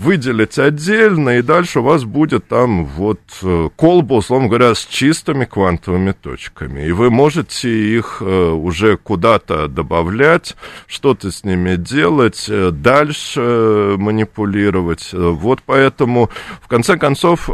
выделить 0.02 0.58
отдельно, 0.58 1.38
и 1.38 1.42
дальше 1.42 1.80
у 1.80 1.84
вас 1.84 2.04
будет 2.06 2.48
там 2.48 2.86
вот 2.86 3.20
э, 3.44 3.70
колба, 3.76 4.16
условно 4.16 4.48
говоря, 4.48 4.74
с 4.74 4.86
чистыми 4.86 5.46
квантовыми 5.46 6.12
точками. 6.12 6.82
И 6.82 6.92
вы 6.92 7.12
можете 7.12 7.70
их 7.70 8.18
э, 8.22 8.50
уже 8.50 8.98
куда-то 8.98 9.68
добавлять, 9.68 10.56
что-то 10.88 11.32
с 11.32 11.44
ними 11.44 11.76
делать, 11.76 12.48
э, 12.50 12.72
дальше 12.72 13.96
манипулировать. 13.98 15.10
Вот 15.14 15.62
поэтому, 15.66 16.30
в 16.62 16.68
конце 16.68 16.98
концов, 16.98 17.48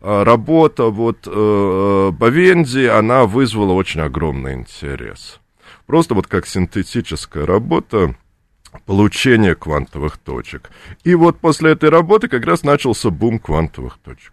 работа 0.00 0.84
вот 0.84 1.26
Бавенди, 1.26 2.84
она 2.86 3.24
вызвала 3.24 3.72
очень 3.72 4.02
огромный 4.02 4.54
интерес. 4.54 5.40
Просто 5.86 6.14
вот 6.14 6.26
как 6.26 6.46
синтетическая 6.46 7.46
работа, 7.46 8.14
получения 8.82 9.54
квантовых 9.54 10.18
точек. 10.18 10.70
И 11.04 11.14
вот 11.14 11.38
после 11.38 11.72
этой 11.72 11.90
работы 11.90 12.28
как 12.28 12.44
раз 12.44 12.62
начался 12.62 13.10
бум 13.10 13.38
квантовых 13.38 13.98
точек. 14.04 14.32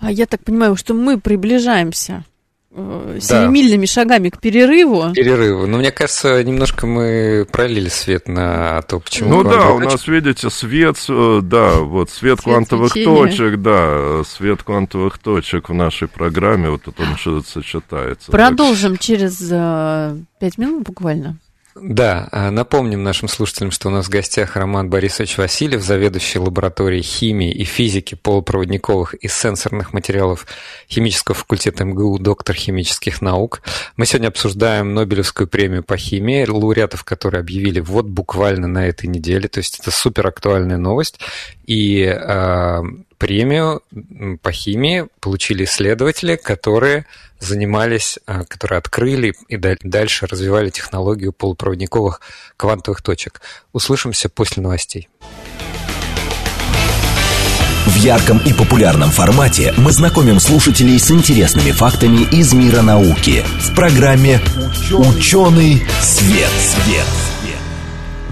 А 0.00 0.10
я 0.10 0.26
так 0.26 0.44
понимаю, 0.44 0.76
что 0.76 0.94
мы 0.94 1.18
приближаемся 1.18 2.24
э, 2.70 3.18
семимильными 3.20 3.86
да. 3.86 3.92
шагами 3.92 4.28
к 4.28 4.38
перерыву. 4.40 5.12
Перерыву. 5.14 5.66
Но 5.66 5.78
мне 5.78 5.90
кажется, 5.90 6.42
немножко 6.44 6.86
мы 6.86 7.46
пролили 7.50 7.88
свет 7.88 8.28
на 8.28 8.82
то, 8.82 9.00
почему. 9.00 9.30
Ну 9.30 9.44
да, 9.44 9.70
у 9.70 9.78
нас, 9.78 10.06
видите, 10.06 10.50
свет, 10.50 10.96
э, 11.08 11.40
да, 11.42 11.76
вот 11.76 12.10
свет, 12.10 12.40
свет 12.40 12.44
квантовых 12.44 12.92
свечения. 12.92 13.16
точек, 13.16 13.56
да, 13.62 14.22
свет 14.24 14.62
квантовых 14.62 15.18
точек 15.18 15.70
в 15.70 15.74
нашей 15.74 16.08
программе, 16.08 16.70
вот 16.70 16.82
тут 16.82 17.00
он 17.00 17.16
что-то 17.16 17.48
сочетается. 17.48 18.30
Продолжим 18.30 18.98
через 18.98 19.48
э, 19.50 20.16
пять 20.38 20.58
минут 20.58 20.84
буквально. 20.84 21.38
Да, 21.78 22.28
а, 22.32 22.50
напомним 22.50 23.02
нашим 23.02 23.28
слушателям, 23.28 23.70
что 23.70 23.88
у 23.88 23.90
нас 23.90 24.06
в 24.06 24.08
гостях 24.08 24.56
Роман 24.56 24.88
Борисович 24.88 25.36
Васильев, 25.36 25.82
заведующий 25.82 26.38
лабораторией 26.38 27.02
химии 27.02 27.52
и 27.52 27.64
физики 27.64 28.14
полупроводниковых 28.14 29.12
и 29.12 29.28
сенсорных 29.28 29.92
материалов 29.92 30.46
химического 30.88 31.34
факультета 31.34 31.84
МГУ, 31.84 32.18
доктор 32.18 32.56
химических 32.56 33.20
наук. 33.20 33.60
Мы 33.98 34.06
сегодня 34.06 34.28
обсуждаем 34.28 34.94
Нобелевскую 34.94 35.48
премию 35.48 35.82
по 35.82 35.98
химии, 35.98 36.46
лауреатов, 36.46 37.04
которые 37.04 37.40
объявили 37.40 37.80
вот 37.80 38.06
буквально 38.06 38.68
на 38.68 38.86
этой 38.86 39.06
неделе, 39.06 39.46
то 39.46 39.58
есть 39.58 39.78
это 39.78 39.90
супер 39.90 40.26
актуальная 40.26 40.78
новость. 40.78 41.20
И 41.66 42.04
э, 42.04 42.82
премию 43.18 43.82
по 44.42 44.52
химии 44.52 45.06
получили 45.20 45.64
исследователи, 45.64 46.36
которые 46.36 47.06
занимались, 47.38 48.18
а, 48.26 48.44
которые 48.44 48.78
открыли 48.78 49.34
и 49.48 49.56
дальше 49.56 50.26
развивали 50.26 50.70
технологию 50.70 51.32
полупроводниковых 51.32 52.20
квантовых 52.56 53.02
точек. 53.02 53.40
Услышимся 53.72 54.28
после 54.28 54.62
новостей. 54.62 55.08
В 57.86 57.94
ярком 57.98 58.38
и 58.38 58.52
популярном 58.52 59.10
формате 59.10 59.72
мы 59.76 59.92
знакомим 59.92 60.40
слушателей 60.40 60.98
с 60.98 61.10
интересными 61.10 61.70
фактами 61.70 62.24
из 62.32 62.52
мира 62.52 62.82
науки 62.82 63.44
в 63.60 63.74
программе 63.74 64.40
«Ученый 64.92 65.86
свет». 66.00 66.50
свет. 66.50 67.35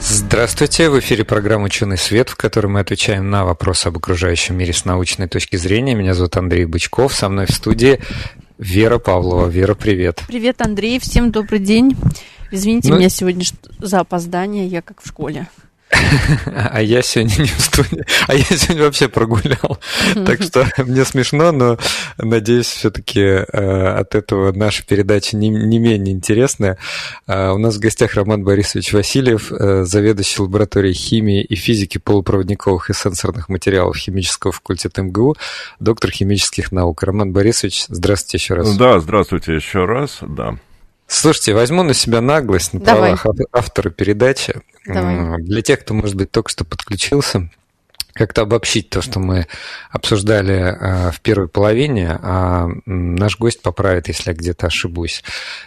Здравствуйте, 0.07 0.91
в 0.91 0.99
эфире 1.01 1.25
программа 1.25 1.65
«Ученый 1.65 1.97
свет», 1.97 2.29
в 2.29 2.37
которой 2.37 2.67
мы 2.67 2.81
отвечаем 2.81 3.31
на 3.31 3.47
вопросы 3.47 3.87
об 3.87 3.97
окружающем 3.97 4.55
мире 4.55 4.75
с 4.75 4.85
научной 4.85 5.29
точки 5.29 5.57
зрения. 5.57 5.95
Меня 5.95 6.13
зовут 6.13 6.37
Андрей 6.37 6.67
Бычков, 6.67 7.15
со 7.15 7.31
мной 7.31 7.47
в 7.47 7.51
студии 7.51 8.01
Вера 8.59 8.99
Павлова. 8.99 9.49
Вера, 9.49 9.75
привет. 9.75 10.23
Привет, 10.29 10.61
Андрей, 10.61 10.99
всем 10.99 11.33
добрый 11.33 11.59
день. 11.59 11.97
Извините 12.51 12.91
ну... 12.91 12.99
меня 12.99 13.09
сегодня 13.09 13.47
за 13.79 14.01
опоздание, 14.01 14.67
я 14.67 14.83
как 14.83 15.01
в 15.03 15.09
школе. 15.09 15.49
А 16.55 16.83
я 16.83 17.03
сегодня 17.03 17.43
не 17.43 17.49
в 17.49 17.61
студии, 17.61 18.05
а 18.27 18.35
я 18.35 18.45
сегодня 18.45 18.85
вообще 18.85 19.09
прогулял. 19.09 19.79
Так 20.27 20.43
что 20.43 20.67
мне 20.79 21.05
смешно, 21.05 21.53
но 21.53 21.79
надеюсь, 22.19 22.67
все-таки 22.67 23.21
э, 23.21 23.45
от 23.99 24.15
этого 24.15 24.53
наша 24.53 24.85
передача 24.85 25.37
не, 25.37 25.49
не 25.49 25.79
менее 25.79 26.15
интересная. 26.15 26.79
Э, 27.27 27.51
у 27.51 27.59
нас 27.59 27.77
в 27.77 27.81
гостях 27.81 28.15
Роман 28.15 28.45
Борисович 28.45 28.93
Васильев, 28.93 29.53
э, 29.53 29.85
заведующий 29.85 30.43
лабораторией 30.43 30.95
химии 30.95 31.43
и 31.43 31.55
физики 31.55 31.99
полупроводниковых 31.99 32.91
и 32.91 32.95
сенсорных 32.95 33.49
материалов 33.49 33.97
химического 33.97 34.53
факультета 34.53 35.03
МГУ, 35.03 35.37
доктор 35.81 36.11
химических 36.11 36.73
наук. 36.73 37.03
Роман 37.03 37.33
Борисович, 37.33 37.87
здравствуйте 37.89 38.39
еще 38.39 38.55
раз. 38.55 38.77
Да, 38.77 39.01
здравствуйте 39.01 39.55
еще 39.55 39.85
раз, 39.85 40.19
да. 40.23 40.57
Слушайте, 41.07 41.55
возьму 41.55 41.83
на 41.83 41.95
себя 41.95 42.21
наглость 42.21 42.73
на 42.73 42.81
Давай. 42.81 43.17
правах 43.17 43.47
автора 43.53 43.91
передачи. 43.91 44.55
Давай. 44.87 45.43
Для 45.43 45.63
тех, 45.63 45.81
кто, 45.81 45.95
может 45.95 46.17
быть, 46.17 46.31
только 46.31 46.51
что 46.51 46.65
подключился, 46.65 47.51
как-то 48.15 48.43
обобщить 48.43 48.91
то, 48.91 49.03
что 49.03 49.19
мы 49.19 49.47
обсуждали 49.91 50.55
э, 50.55 51.11
в 51.11 51.21
первой 51.21 51.49
половине, 51.49 52.19
а 52.23 52.69
наш 52.87 53.39
гость 53.39 53.61
поправит, 53.61 54.09
если 54.09 54.31
я 54.31 54.37
где-то 54.37 54.69
ошибусь. 54.69 55.25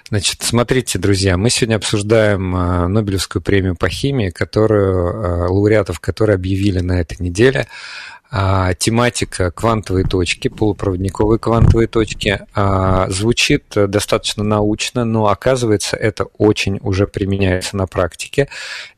Значит, 0.10 0.42
смотрите, 0.42 0.98
друзья, 0.98 1.38
мы 1.38 1.50
сегодня 1.50 1.76
обсуждаем 1.76 2.56
э, 2.56 2.88
Нобелевскую 2.88 3.42
премию 3.42 3.76
по 3.76 3.90
химии, 3.90 4.30
которую, 4.30 5.08
э, 5.08 5.48
лауреатов, 5.50 6.00
которые 6.00 6.36
объявили 6.36 6.80
на 6.80 7.02
этой 7.02 7.18
неделе. 7.20 7.68
А, 8.30 8.74
тематика 8.74 9.52
квантовой 9.52 10.04
точки, 10.04 10.50
полупроводниковой 10.50 11.40
квантовой 11.40 11.88
точки 11.88 12.42
а, 12.54 13.10
звучит 13.10 13.64
достаточно 13.76 14.44
научно, 14.44 15.06
но 15.06 15.28
оказывается 15.28 15.96
это 15.96 16.26
очень 16.38 16.80
уже 16.82 17.08
применяется 17.08 17.78
на 17.78 17.88
практике. 17.88 18.50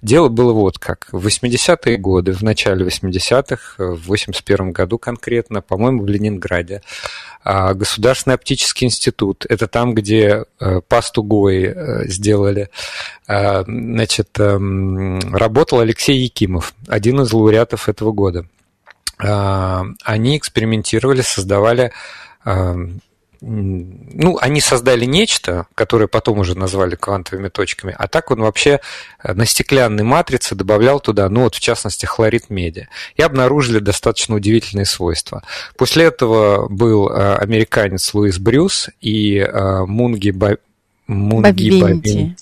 Дело 0.02 0.30
было 0.30 0.54
вот 0.54 0.80
как. 0.80 1.08
В 1.12 1.28
80-е 1.28 1.98
годы, 1.98 2.34
в 2.34 2.42
начале 2.42 2.86
80-х, 2.86 3.76
в 3.78 4.08
81 4.08 4.72
году 4.72 4.98
конкретно, 4.98 5.62
по-моему, 5.62 6.04
в 6.04 6.08
Ленинграде, 6.08 6.82
а, 7.44 7.74
Государственный 7.74 8.36
оптический 8.36 8.86
институт, 8.86 9.46
это 9.48 9.68
там, 9.68 9.94
где 9.94 10.46
э, 10.60 10.82
пасту 10.88 11.24
Гои 11.24 11.74
э, 11.74 12.08
сделали, 12.08 12.70
а, 13.28 13.64
значит, 13.66 14.30
эм, 14.40 15.20
работал 15.34 15.80
Алексей 15.80 16.18
Якимов, 16.20 16.74
один 16.88 17.22
из 17.22 17.32
лауреатов 17.32 17.88
этого 17.88 18.12
года. 18.12 18.46
А, 19.22 19.86
они 20.04 20.38
экспериментировали, 20.38 21.22
создавали 21.22 21.92
ну, 23.42 24.38
они 24.42 24.60
создали 24.60 25.06
нечто, 25.06 25.68
которое 25.76 26.08
потом 26.08 26.40
уже 26.40 26.58
назвали 26.58 26.96
квантовыми 26.96 27.48
точками, 27.48 27.96
а 27.98 28.08
так 28.08 28.32
он 28.32 28.42
вообще 28.42 28.82
э, 29.24 29.34
на 29.34 29.46
стеклянной 29.46 30.04
матрице 30.04 30.56
добавлял 30.56 31.00
туда, 31.00 31.30
ну 31.30 31.44
вот 31.44 31.56
в 31.56 31.60
частности, 31.60 32.06
хлорид 32.06 32.50
меди, 32.50 32.90
и 33.16 33.22
обнаружили 33.22 33.80
достаточно 33.80 34.36
удивительные 34.36 34.86
свойства. 34.86 35.44
После 35.78 36.06
этого 36.06 36.68
был 36.68 37.10
э, 37.10 37.36
американец 37.36 38.14
Луис 38.14 38.40
Брюс 38.40 38.90
и 39.00 39.38
э, 39.38 39.86
Мунги 41.10 41.82
Бавенди, 41.82 42.36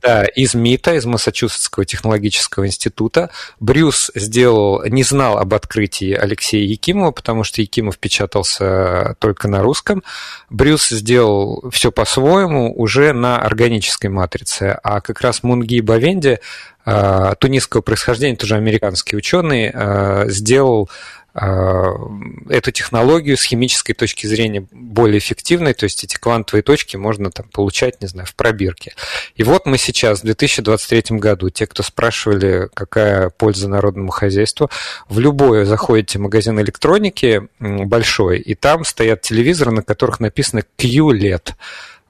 да, 0.00 0.24
из 0.24 0.54
МИТа, 0.54 0.94
из 0.94 1.04
Массачусетского 1.04 1.84
технологического 1.84 2.66
института. 2.66 3.28
Брюс 3.60 4.10
сделал, 4.14 4.82
не 4.86 5.02
знал 5.02 5.36
об 5.36 5.52
открытии 5.52 6.14
Алексея 6.14 6.64
Якимова, 6.64 7.10
потому 7.10 7.44
что 7.44 7.60
Якимов 7.60 7.98
печатался 7.98 9.16
только 9.18 9.48
на 9.48 9.62
русском. 9.62 10.02
Брюс 10.48 10.88
сделал 10.88 11.62
все 11.70 11.92
по-своему 11.92 12.74
уже 12.74 13.12
на 13.12 13.38
органической 13.38 14.06
матрице, 14.06 14.78
а 14.82 15.02
как 15.02 15.20
раз 15.20 15.42
Мунги 15.42 15.80
Бавенди 15.80 16.40
э, 16.86 17.34
тунисского 17.38 17.82
происхождения, 17.82 18.36
тоже 18.36 18.54
американский 18.54 19.14
ученый, 19.14 19.70
э, 19.74 20.24
сделал 20.30 20.88
эту 21.34 22.70
технологию 22.70 23.36
с 23.36 23.42
химической 23.42 23.92
точки 23.92 24.26
зрения 24.26 24.66
более 24.70 25.18
эффективной, 25.18 25.74
то 25.74 25.84
есть 25.84 26.04
эти 26.04 26.16
квантовые 26.16 26.62
точки 26.62 26.96
можно 26.96 27.30
там 27.32 27.48
получать, 27.48 28.00
не 28.00 28.06
знаю, 28.06 28.26
в 28.26 28.36
пробирке. 28.36 28.94
И 29.34 29.42
вот 29.42 29.66
мы 29.66 29.76
сейчас, 29.76 30.20
в 30.20 30.24
2023 30.24 31.18
году, 31.18 31.50
те, 31.50 31.66
кто 31.66 31.82
спрашивали, 31.82 32.68
какая 32.72 33.30
польза 33.30 33.68
народному 33.68 34.12
хозяйству, 34.12 34.70
в 35.08 35.18
любой 35.18 35.64
заходите 35.64 36.20
магазин 36.20 36.60
электроники 36.60 37.48
большой, 37.58 38.38
и 38.38 38.54
там 38.54 38.84
стоят 38.84 39.22
телевизоры, 39.22 39.72
на 39.72 39.82
которых 39.82 40.20
написано 40.20 40.62
QLED. 40.78 41.54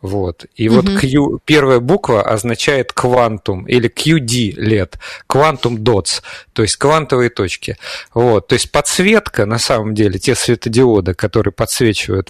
Вот. 0.05 0.45
И 0.55 0.69
угу. 0.69 0.83
вот 0.83 1.01
Q, 1.01 1.39
первая 1.47 1.81
буква 1.81 2.21
означает 2.21 2.93
квантум 2.93 3.65
или 3.65 3.89
QD 3.89 4.55
LED, 4.55 4.97
квантум 5.27 5.79
dots, 5.79 6.21
то 6.53 6.61
есть 6.61 6.77
квантовые 6.77 7.31
точки. 7.31 7.79
Вот. 8.13 8.47
То 8.49 8.53
есть 8.53 8.71
подсветка, 8.71 9.47
на 9.47 9.59
самом 9.59 9.95
деле, 9.95 10.19
те 10.19 10.35
светодиоды, 10.35 11.15
которые 11.15 11.53
подсвечивают 11.53 12.29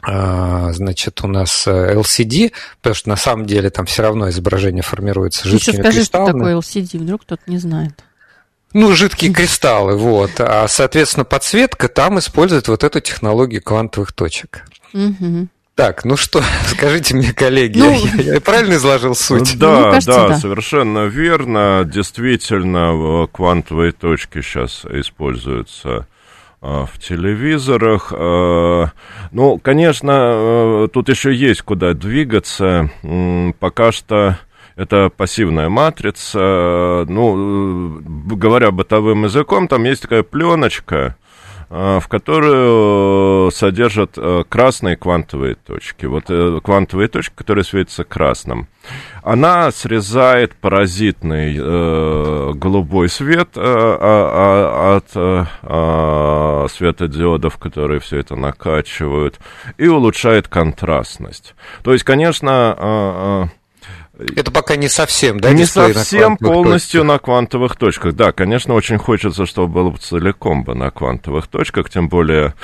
а, 0.00 0.72
значит, 0.72 1.24
у 1.24 1.26
нас 1.26 1.66
LCD, 1.66 2.46
э, 2.46 2.50
потому 2.80 2.94
что 2.94 3.08
на 3.08 3.16
самом 3.16 3.46
деле 3.46 3.70
там 3.70 3.86
все 3.86 4.02
равно 4.02 4.28
изображение 4.30 4.84
формируется 4.84 5.48
жидкими 5.48 5.74
Еще 5.74 5.82
скажи, 5.82 5.98
кристаллами. 5.98 6.28
что 6.28 6.38
такое 6.38 6.56
LCD, 6.56 6.98
вдруг 6.98 7.22
кто-то 7.22 7.42
не 7.48 7.58
знает. 7.58 8.04
Ну, 8.74 8.92
жидкие 8.92 9.32
кристаллы, 9.32 9.96
вот. 9.96 10.30
А, 10.38 10.68
соответственно, 10.68 11.24
подсветка 11.24 11.88
там 11.88 12.20
использует 12.20 12.68
вот 12.68 12.84
эту 12.84 13.00
технологию 13.00 13.60
квантовых 13.60 14.12
точек. 14.12 14.64
Угу. 14.94 15.48
Так, 15.74 16.04
ну 16.04 16.16
что, 16.16 16.42
скажите 16.66 17.16
мне, 17.16 17.32
коллеги, 17.32 17.78
ну, 17.78 17.90
я, 17.92 18.34
я 18.34 18.40
правильно 18.40 18.74
изложил 18.74 19.14
суть? 19.14 19.58
Да, 19.58 19.84
кажется, 19.84 20.12
да, 20.12 20.28
да, 20.28 20.36
совершенно 20.36 21.06
верно. 21.06 21.84
Действительно, 21.86 23.26
квантовые 23.32 23.92
точки 23.92 24.42
сейчас 24.42 24.84
используются 24.84 26.06
а, 26.60 26.84
в 26.84 26.98
телевизорах. 26.98 28.12
А, 28.14 28.92
ну, 29.30 29.58
конечно, 29.58 30.12
а, 30.14 30.88
тут 30.88 31.08
еще 31.08 31.34
есть 31.34 31.62
куда 31.62 31.94
двигаться. 31.94 32.90
Пока 33.58 33.92
что 33.92 34.38
это 34.76 35.08
пассивная 35.08 35.70
матрица. 35.70 37.06
Ну, 37.08 38.00
говоря 38.04 38.70
бытовым 38.70 39.24
языком, 39.24 39.68
там 39.68 39.84
есть 39.84 40.02
такая 40.02 40.22
пленочка, 40.22 41.16
в 41.72 42.08
которую 42.08 43.50
содержат 43.50 44.18
э, 44.18 44.44
красные 44.46 44.96
квантовые 44.96 45.54
точки. 45.54 46.04
Вот 46.04 46.24
э, 46.28 46.60
квантовые 46.62 47.08
точки, 47.08 47.32
которые 47.34 47.64
светятся 47.64 48.04
красным. 48.04 48.68
Она 49.22 49.70
срезает 49.70 50.54
паразитный 50.54 51.56
э, 51.58 52.52
голубой 52.54 53.08
свет 53.08 53.50
э, 53.56 53.60
э, 53.60 54.96
от 54.96 55.06
э, 55.14 56.66
светодиодов, 56.68 57.56
которые 57.56 58.00
все 58.00 58.18
это 58.18 58.36
накачивают, 58.36 59.40
и 59.78 59.88
улучшает 59.88 60.48
контрастность. 60.48 61.54
То 61.82 61.94
есть, 61.94 62.04
конечно, 62.04 62.76
э, 63.48 63.61
это 64.18 64.50
пока 64.50 64.76
не 64.76 64.88
совсем, 64.88 65.40
да? 65.40 65.52
Не 65.52 65.64
совсем 65.64 66.36
на 66.38 66.48
полностью 66.48 67.00
точках. 67.00 67.14
на 67.14 67.18
квантовых 67.18 67.76
точках. 67.76 68.14
Да, 68.14 68.32
конечно, 68.32 68.74
очень 68.74 68.98
хочется, 68.98 69.46
чтобы 69.46 69.72
было 69.72 69.96
целиком 69.96 70.64
бы 70.64 70.74
на 70.74 70.90
квантовых 70.90 71.46
точках, 71.46 71.88
тем 71.88 72.08
более 72.08 72.54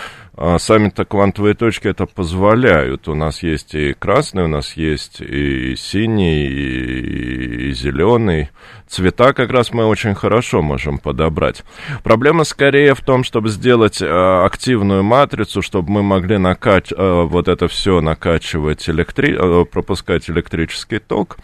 а 0.40 0.56
сами-то 0.60 1.04
квантовые 1.04 1.54
точки 1.54 1.88
это 1.88 2.06
позволяют. 2.06 3.08
У 3.08 3.14
нас 3.14 3.42
есть 3.42 3.74
и 3.74 3.92
красный, 3.92 4.44
у 4.44 4.46
нас 4.46 4.76
есть 4.76 5.20
и 5.20 5.74
синий, 5.74 6.46
и, 6.46 7.70
и 7.70 7.72
зеленый. 7.72 8.50
Цвета 8.86 9.32
как 9.32 9.50
раз 9.50 9.72
мы 9.72 9.84
очень 9.84 10.14
хорошо 10.14 10.62
можем 10.62 10.98
подобрать. 10.98 11.64
Проблема 12.04 12.44
скорее 12.44 12.94
в 12.94 13.00
том, 13.00 13.24
чтобы 13.24 13.48
сделать 13.48 14.00
э, 14.00 14.06
активную 14.06 15.02
матрицу, 15.02 15.60
чтобы 15.60 15.90
мы 15.90 16.02
могли 16.04 16.38
накач... 16.38 16.92
э, 16.92 17.22
вот 17.22 17.48
это 17.48 17.66
все 17.66 18.00
накачивать, 18.00 18.88
электри... 18.88 19.36
э, 19.36 19.64
пропускать 19.64 20.30
электрический 20.30 21.00
ток, 21.00 21.38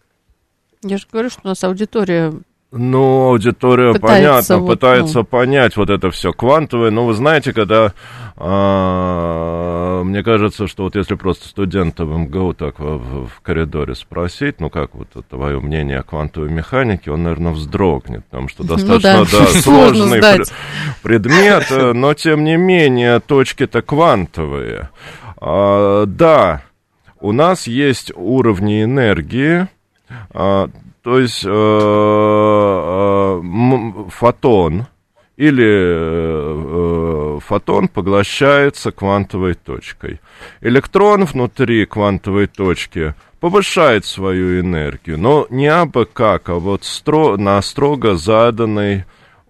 Я 0.82 0.98
же 0.98 1.06
говорю, 1.12 1.30
что 1.30 1.42
у 1.44 1.46
нас 1.46 1.62
аудитория 1.62 2.34
ну, 2.70 3.30
аудитория, 3.30 3.94
пытается 3.94 4.54
понятно, 4.54 4.58
вот, 4.58 4.72
пытается 4.74 5.18
ну... 5.18 5.24
понять 5.24 5.76
вот 5.78 5.88
это 5.88 6.10
все 6.10 6.32
квантовое. 6.32 6.90
Но 6.90 7.06
вы 7.06 7.14
знаете, 7.14 7.54
когда, 7.54 7.94
а, 8.36 10.02
мне 10.04 10.22
кажется, 10.22 10.66
что 10.66 10.84
вот 10.84 10.94
если 10.94 11.14
просто 11.14 11.48
студента 11.48 12.04
в 12.04 12.18
МГУ 12.18 12.52
так 12.52 12.78
в, 12.78 13.26
в 13.26 13.40
коридоре 13.40 13.94
спросить, 13.94 14.60
ну, 14.60 14.68
как 14.68 14.94
вот 14.94 15.08
твое 15.30 15.60
мнение 15.60 16.00
о 16.00 16.02
квантовой 16.02 16.50
механике, 16.50 17.10
он, 17.10 17.22
наверное, 17.22 17.52
вздрогнет, 17.52 18.26
потому 18.26 18.48
что 18.48 18.64
достаточно, 18.68 19.18
ну, 19.18 19.24
да. 19.24 19.38
Да, 19.38 19.46
сложный 19.62 20.20
предмет, 21.02 21.68
э, 21.70 21.92
но, 21.94 22.12
тем 22.12 22.44
не 22.44 22.58
менее, 22.58 23.20
точки-то 23.20 23.80
квантовые. 23.80 24.90
А, 25.38 26.04
да, 26.04 26.62
у 27.18 27.32
нас 27.32 27.66
есть 27.66 28.12
уровни 28.14 28.84
энергии, 28.84 29.68
а, 30.32 30.68
то 31.08 31.18
есть 31.18 31.42
э, 31.42 31.48
э, 32.68 34.10
фотон 34.10 34.86
или 35.36 35.66
э, 35.66 37.38
фотон 37.40 37.88
поглощается 37.88 38.90
квантовой 38.90 39.54
точкой. 39.54 40.20
Электрон 40.60 41.24
внутри 41.24 41.86
квантовой 41.86 42.48
точки 42.48 43.14
повышает 43.38 44.04
свою 44.04 44.60
энергию, 44.60 45.18
но 45.18 45.46
не 45.48 45.68
абы 45.68 46.06
как, 46.06 46.48
а 46.48 46.54
вот 46.54 46.82
стро, 46.84 47.36
на 47.36 47.62
строго 47.62 48.16
заданный 48.16 49.04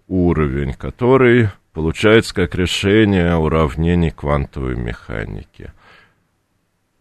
уровень, 0.07 0.73
который 0.73 1.49
получается 1.73 2.35
как 2.35 2.53
решение 2.53 3.35
уравнений 3.35 4.11
квантовой 4.11 4.75
механики. 4.75 5.71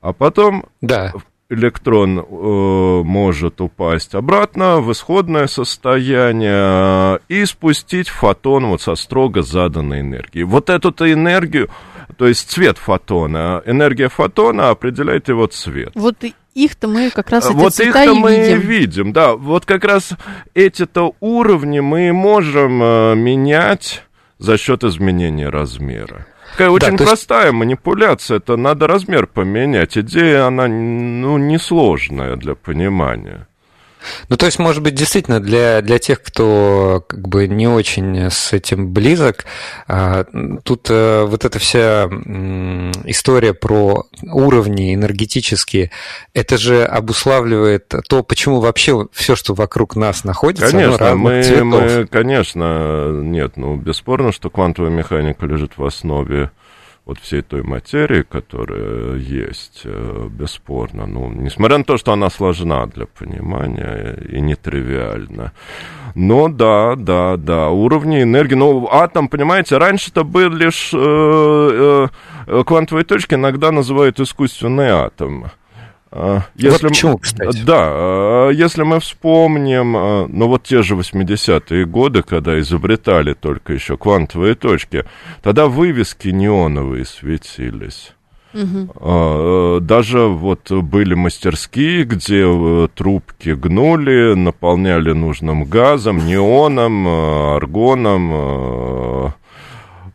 А 0.01 0.13
потом 0.13 0.65
да 0.81 1.13
электрон 1.51 2.19
э, 2.19 3.03
может 3.05 3.61
упасть 3.61 4.15
обратно 4.15 4.81
в 4.81 4.93
исходное 4.93 5.47
состояние 5.47 6.53
э, 6.53 7.19
и 7.29 7.45
спустить 7.47 8.09
фотон 8.09 8.67
вот 8.67 8.83
со 8.83 8.95
строго 8.95 9.43
заданной 9.43 10.01
энергией. 10.01 10.45
Вот 10.45 10.69
эту-то 10.69 11.11
энергию, 11.11 11.71
то 12.17 12.27
есть 12.27 12.51
цвет 12.51 12.77
фотона, 12.77 13.63
энергия 13.65 14.09
фотона 14.09 14.71
определяет 14.71 15.29
его 15.29 15.47
цвет. 15.47 15.93
Вот 15.95 16.17
их-то 16.55 16.89
мы 16.89 17.11
как 17.11 17.31
раз 17.31 17.47
эти 17.47 17.55
вот 17.55 17.81
их-то 17.81 18.15
мы 18.15 18.37
видим. 18.37 18.61
видим, 18.61 19.13
да. 19.13 19.35
Вот 19.35 19.65
как 19.65 19.85
раз 19.85 20.11
эти-то 20.55 21.15
уровни 21.21 21.81
мы 21.81 22.13
можем 22.13 22.83
э, 22.83 23.15
менять 23.15 24.05
за 24.39 24.59
счет 24.59 24.85
изменения 24.85 25.49
размера 25.49 26.27
такая 26.53 26.71
очень 26.71 26.97
да, 26.97 27.05
простая 27.05 27.47
есть... 27.47 27.55
манипуляция. 27.55 28.39
Это 28.39 28.57
надо 28.57 28.87
размер 28.87 29.27
поменять. 29.27 29.99
Идея, 29.99 30.47
она 30.47 30.69
ну, 30.69 31.39
несложная 31.39 32.37
для 32.37 32.55
понимания. 32.55 33.48
Ну, 34.29 34.37
то 34.37 34.47
есть, 34.47 34.59
может 34.59 34.83
быть, 34.83 34.95
действительно, 34.95 35.41
для, 35.41 35.81
для 35.83 35.99
тех, 35.99 36.23
кто 36.23 37.05
как 37.07 37.27
бы 37.29 37.47
не 37.49 37.67
очень 37.67 38.31
с 38.31 38.53
этим 38.53 38.93
близок, 38.93 39.45
а, 39.87 40.25
тут 40.65 40.89
э, 40.91 41.25
вот 41.25 41.45
эта 41.45 41.59
вся 41.59 42.05
история 43.05 43.55
про 43.55 44.05
уровни 44.23 44.95
энергетические, 44.95 45.91
это 46.35 46.59
же 46.59 46.85
обуславливает 46.85 47.93
то, 48.09 48.23
почему 48.23 48.61
вообще 48.61 49.07
все, 49.13 49.37
что 49.37 49.55
вокруг 49.55 49.97
нас 49.97 50.25
находится, 50.25 50.71
конечно, 50.71 51.15
мы, 51.15 51.43
мы, 51.65 52.07
конечно, 52.07 53.11
нет, 53.23 53.57
ну, 53.57 53.77
бесспорно, 53.77 54.33
что 54.33 54.51
квантовая 54.51 54.91
механика 54.91 55.47
лежит 55.47 55.73
в 55.77 55.85
основе 55.85 56.51
вот 57.09 57.19
всей 57.21 57.41
той 57.41 57.63
материи, 57.63 58.23
которая 58.23 59.17
есть, 59.17 59.81
э, 59.85 60.29
бесспорно. 60.31 61.07
Ну, 61.07 61.33
несмотря 61.33 61.79
на 61.79 61.85
то, 61.85 61.97
что 61.97 62.13
она 62.13 62.29
сложна 62.29 62.87
для 62.87 63.07
понимания 63.07 64.15
и 64.29 64.41
нетривиальна. 64.43 65.53
Но 66.15 66.49
да, 66.49 66.97
да, 66.97 67.39
да, 67.39 67.71
уровни 67.71 68.23
энергии. 68.23 68.57
Ну, 68.57 68.89
атом, 68.93 69.29
понимаете, 69.29 69.79
раньше-то 69.79 70.23
был 70.23 70.51
лишь 70.51 70.91
э, 70.93 72.09
э, 72.47 72.63
квантовые 72.65 73.05
точки, 73.05 73.35
иногда 73.35 73.73
называют 73.73 74.21
искусственный 74.21 74.91
атом. 74.91 75.47
А, 76.11 76.43
если, 76.55 76.87
вот 76.87 76.91
почему, 76.91 77.19
кстати? 77.19 77.63
Да, 77.63 77.89
а, 77.91 78.51
если 78.51 78.83
мы 78.83 79.01
вспомним, 79.01 79.97
а, 79.97 80.27
ну 80.29 80.49
вот 80.49 80.65
те 80.65 80.83
же 80.83 80.95
80-е 80.95 81.85
годы, 81.85 82.23
когда 82.23 82.59
изобретали 82.59 83.35
только 83.35 83.73
еще 83.73 83.97
квантовые 83.97 84.55
точки, 84.55 85.05
тогда 85.43 85.67
вывески 85.67 86.29
неоновые 86.29 87.05
светились. 87.05 88.13
Угу. 88.55 89.81
Даже 89.81 90.21
вот 90.21 90.73
были 90.73 91.13
мастерские, 91.13 92.05
где 92.05 92.45
э, 92.47 92.89
трубки 92.95 93.51
гнули, 93.51 94.33
наполняли 94.35 95.13
нужным 95.13 95.65
газом, 95.65 96.27
неоном, 96.27 97.07
аргоном, 97.07 98.33
Э, 98.33 99.31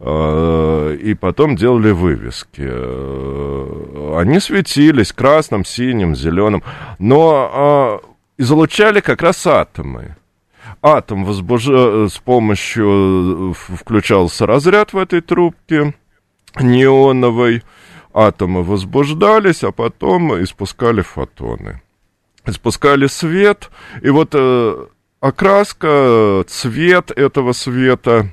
и 0.06 1.14
потом 1.14 1.56
делали 1.56 1.92
вывески. 1.92 2.66
Э, 2.66 4.18
они 4.20 4.40
светились 4.40 5.14
красным, 5.14 5.64
синим, 5.64 6.14
зеленым, 6.14 6.62
но 7.00 8.02
э, 8.38 8.42
излучали 8.42 9.00
как 9.00 9.22
раз 9.22 9.48
атомы. 9.48 10.18
Атом 10.82 11.24
возбуж... 11.24 11.68
с 11.68 12.18
помощью 12.18 13.54
включался 13.54 14.46
разряд 14.46 14.92
в 14.92 14.98
этой 14.98 15.22
трубке 15.22 15.94
неоновой, 16.60 17.64
атомы 18.14 18.64
возбуждались, 18.64 19.64
а 19.64 19.72
потом 19.72 20.44
испускали 20.44 21.02
фотоны. 21.02 21.82
Испускали 22.46 23.08
свет, 23.08 23.72
и 24.02 24.10
вот 24.10 24.36
окраска, 25.22 26.44
цвет 26.48 27.12
этого 27.12 27.54
света 27.54 28.30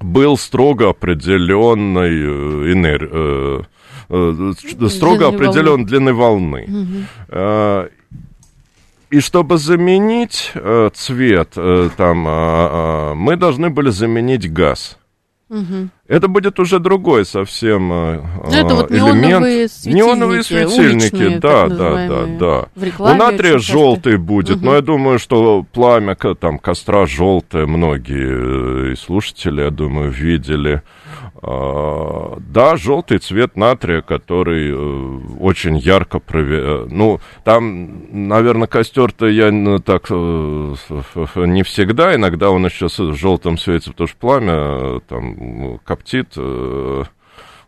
был 0.00 0.36
строго 0.36 0.90
определенной 0.90 2.10
э, 2.10 2.72
энергией, 2.72 3.64
э, 4.08 4.52
э, 4.80 4.88
строго 4.88 5.28
длины 5.28 5.36
определен 5.36 5.66
волны. 5.66 5.86
длины 5.86 6.12
волны. 6.12 6.64
Угу. 6.68 7.90
И 9.10 9.20
чтобы 9.20 9.56
заменить 9.56 10.52
цвет, 10.94 11.50
там, 11.96 13.16
мы 13.16 13.36
должны 13.36 13.70
были 13.70 13.90
заменить 13.90 14.52
газ. 14.52 14.98
Угу. 15.48 15.88
Это 16.08 16.26
будет 16.26 16.58
уже 16.58 16.80
другой 16.80 17.24
совсем 17.24 17.92
э, 17.92 18.20
ну, 18.46 18.50
это 18.50 18.74
вот 18.74 18.90
элемент. 18.90 19.70
Светильники, 19.70 19.96
неоновые 19.96 20.42
светильники, 20.42 21.14
уличные, 21.14 21.38
да, 21.38 21.68
да, 21.68 22.08
да, 22.08 22.68
да. 22.74 22.94
У 22.98 23.14
натрия 23.14 23.58
желтый 23.58 24.16
будет, 24.16 24.56
угу. 24.56 24.66
но 24.66 24.74
я 24.74 24.82
думаю, 24.82 25.20
что 25.20 25.64
пламя 25.72 26.16
там 26.16 26.58
костра 26.58 27.06
желтое 27.06 27.66
многие 27.66 28.92
э, 28.92 28.96
слушатели, 28.96 29.62
я 29.62 29.70
думаю, 29.70 30.10
видели. 30.10 30.82
А, 31.48 32.38
да, 32.40 32.76
желтый 32.76 33.18
цвет 33.18 33.56
натрия, 33.56 34.02
который 34.02 34.68
э, 34.68 35.20
очень 35.38 35.76
ярко 35.76 36.18
прови... 36.18 36.56
Э, 36.56 36.86
ну, 36.90 37.20
там, 37.44 38.02
наверное, 38.10 38.66
костер-то 38.66 39.26
я 39.28 39.52
ну, 39.52 39.78
так 39.78 40.06
э, 40.10 40.74
не 41.36 41.62
всегда, 41.62 42.16
иногда 42.16 42.50
он 42.50 42.66
еще 42.66 42.88
с 42.88 42.96
желтым 43.14 43.58
светится, 43.58 43.92
потому 43.92 44.08
что 44.08 44.16
пламя 44.18 45.00
там 45.08 45.78
коптит, 45.84 46.36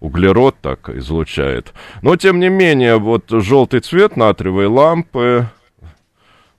углерод 0.00 0.56
так 0.60 0.88
излучает. 0.88 1.72
Но, 2.02 2.16
тем 2.16 2.40
не 2.40 2.48
менее, 2.48 2.98
вот 2.98 3.26
желтый 3.28 3.78
цвет 3.78 4.16
натриевой 4.16 4.66
лампы, 4.66 5.46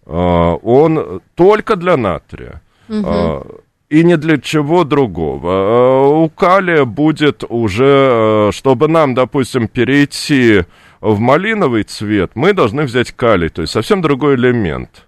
он 0.05 1.21
только 1.35 1.75
для 1.75 1.97
натрия. 1.97 2.61
Угу 2.87 3.61
и 3.89 4.03
ни 4.03 4.15
для 4.15 4.37
чего 4.37 4.83
другого. 4.83 5.49
Э, 5.51 6.23
у 6.23 6.29
калия 6.29 6.85
будет 6.85 7.43
уже, 7.49 8.49
э, 8.49 8.51
чтобы 8.53 8.87
нам, 8.87 9.15
допустим, 9.15 9.67
перейти 9.67 10.63
в 11.01 11.19
малиновый 11.19 11.83
цвет, 11.83 12.31
мы 12.35 12.53
должны 12.53 12.83
взять 12.83 13.11
калий, 13.11 13.49
то 13.49 13.61
есть 13.61 13.73
совсем 13.73 14.01
другой 14.01 14.35
элемент. 14.35 15.07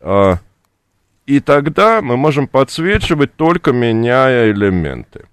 А, 0.00 0.38
и 1.26 1.40
тогда 1.40 2.00
мы 2.00 2.16
можем 2.16 2.46
подсвечивать 2.46 3.34
только 3.34 3.72
меняя 3.72 4.50
элементы. 4.50 5.26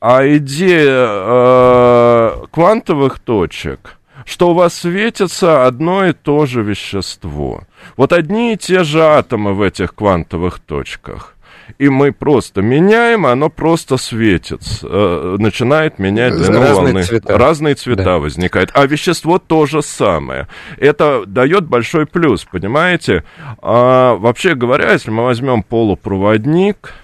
А 0.00 0.26
идея 0.26 1.06
э, 1.06 2.46
квантовых 2.50 3.18
точек, 3.18 3.98
что 4.24 4.50
у 4.50 4.54
вас 4.54 4.74
светится 4.74 5.66
одно 5.66 6.06
и 6.06 6.14
то 6.14 6.46
же 6.46 6.62
вещество. 6.62 7.62
Вот 7.98 8.14
одни 8.14 8.54
и 8.54 8.56
те 8.56 8.82
же 8.82 9.02
атомы 9.02 9.52
в 9.52 9.60
этих 9.60 9.94
квантовых 9.94 10.58
точках. 10.58 11.36
И 11.78 11.88
мы 11.88 12.12
просто 12.12 12.62
меняем, 12.62 13.26
оно 13.26 13.48
просто 13.50 13.96
светится, 13.96 14.86
э, 14.88 15.36
начинает 15.38 15.98
менять 15.98 16.34
длину 16.36 16.60
Разные 16.60 16.74
волны. 16.74 17.02
цвета. 17.02 17.38
Разные 17.38 17.74
цвета 17.74 18.04
Да. 18.04 18.18
возникают. 18.18 18.70
А 18.74 18.86
вещество 18.86 19.38
то 19.38 19.66
же 19.66 19.82
самое. 19.82 20.48
Это 20.78 21.24
дает 21.26 21.66
большой 21.66 22.06
плюс, 22.06 22.44
понимаете? 22.44 23.24
А, 23.62 24.14
вообще 24.16 24.54
говоря, 24.54 24.92
если 24.92 25.10
мы 25.10 25.24
возьмем 25.24 25.62
полупроводник, 25.62 26.94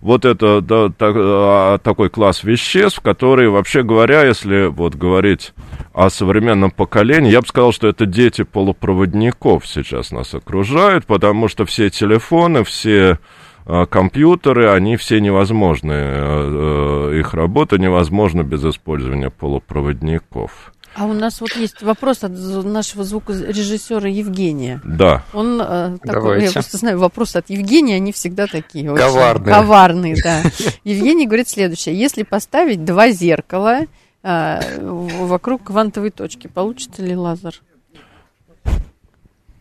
вот 0.00 0.24
это 0.24 0.60
да, 0.60 0.88
так- 0.88 1.14
а, 1.16 1.78
такой 1.78 2.10
класс 2.10 2.42
веществ, 2.42 3.00
которые, 3.00 3.50
вообще 3.50 3.82
говоря, 3.84 4.24
если 4.24 4.66
вот 4.66 4.94
говорить 4.96 5.52
о 5.94 6.10
современном 6.10 6.70
поколении, 6.72 7.30
я 7.30 7.40
бы 7.40 7.46
сказал, 7.46 7.72
что 7.72 7.86
это 7.86 8.04
дети 8.06 8.42
полупроводников 8.42 9.66
сейчас 9.66 10.10
нас 10.10 10.34
окружают, 10.34 11.06
потому 11.06 11.48
что 11.48 11.64
все 11.66 11.88
телефоны, 11.90 12.64
все 12.64 13.18
компьютеры, 13.64 14.70
они 14.72 14.96
все 14.96 15.20
невозможны, 15.20 15.92
э, 15.92 17.10
э, 17.12 17.18
их 17.20 17.34
работа 17.34 17.78
невозможна 17.78 18.42
без 18.42 18.64
использования 18.64 19.30
полупроводников. 19.30 20.72
А 20.94 21.06
у 21.06 21.14
нас 21.14 21.40
вот 21.40 21.52
есть 21.56 21.82
вопрос 21.82 22.22
от 22.22 22.32
нашего 22.32 23.04
звукорежиссера 23.04 24.08
Евгения. 24.08 24.80
Да. 24.84 25.24
Он 25.32 25.60
э, 25.60 25.98
такой, 26.02 26.22
Давайте. 26.22 26.46
я 26.46 26.52
просто 26.52 26.76
знаю, 26.76 26.98
вопросы 26.98 27.38
от 27.38 27.48
Евгения, 27.48 27.96
они 27.96 28.12
всегда 28.12 28.46
такие. 28.46 28.92
очень 28.92 29.02
Коварные. 29.02 29.54
Коварные, 29.54 30.16
да. 30.22 30.42
Евгений 30.84 31.26
говорит 31.26 31.48
следующее. 31.48 31.98
Если 31.98 32.24
поставить 32.24 32.84
два 32.84 33.10
зеркала 33.10 33.82
э, 34.22 34.60
вокруг 34.82 35.64
квантовой 35.64 36.10
точки, 36.10 36.46
получится 36.46 37.02
ли 37.02 37.16
лазер? 37.16 37.62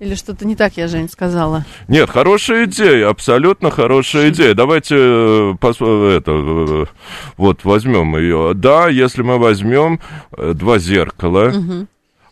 Или 0.02 0.16
что-то 0.16 0.48
не 0.48 0.56
так 0.56 0.78
я, 0.78 0.88
Жень, 0.88 1.10
сказала? 1.10 1.64
Нет, 1.88 2.10
хорошая 2.10 2.66
идея, 2.66 3.10
абсолютно 3.10 3.70
хорошая 3.70 4.30
идея. 4.30 4.56
Давайте 4.56 4.96
э, 4.98 5.54
э, 5.62 6.18
это, 6.18 6.32
э, 6.32 6.86
вот 7.38 7.64
возьмем 7.64 8.18
ее. 8.18 8.54
Да, 8.56 8.88
если 8.88 9.22
мы 9.22 9.38
возьмем 9.38 10.00
два 10.36 10.80
зеркала, 10.80 11.54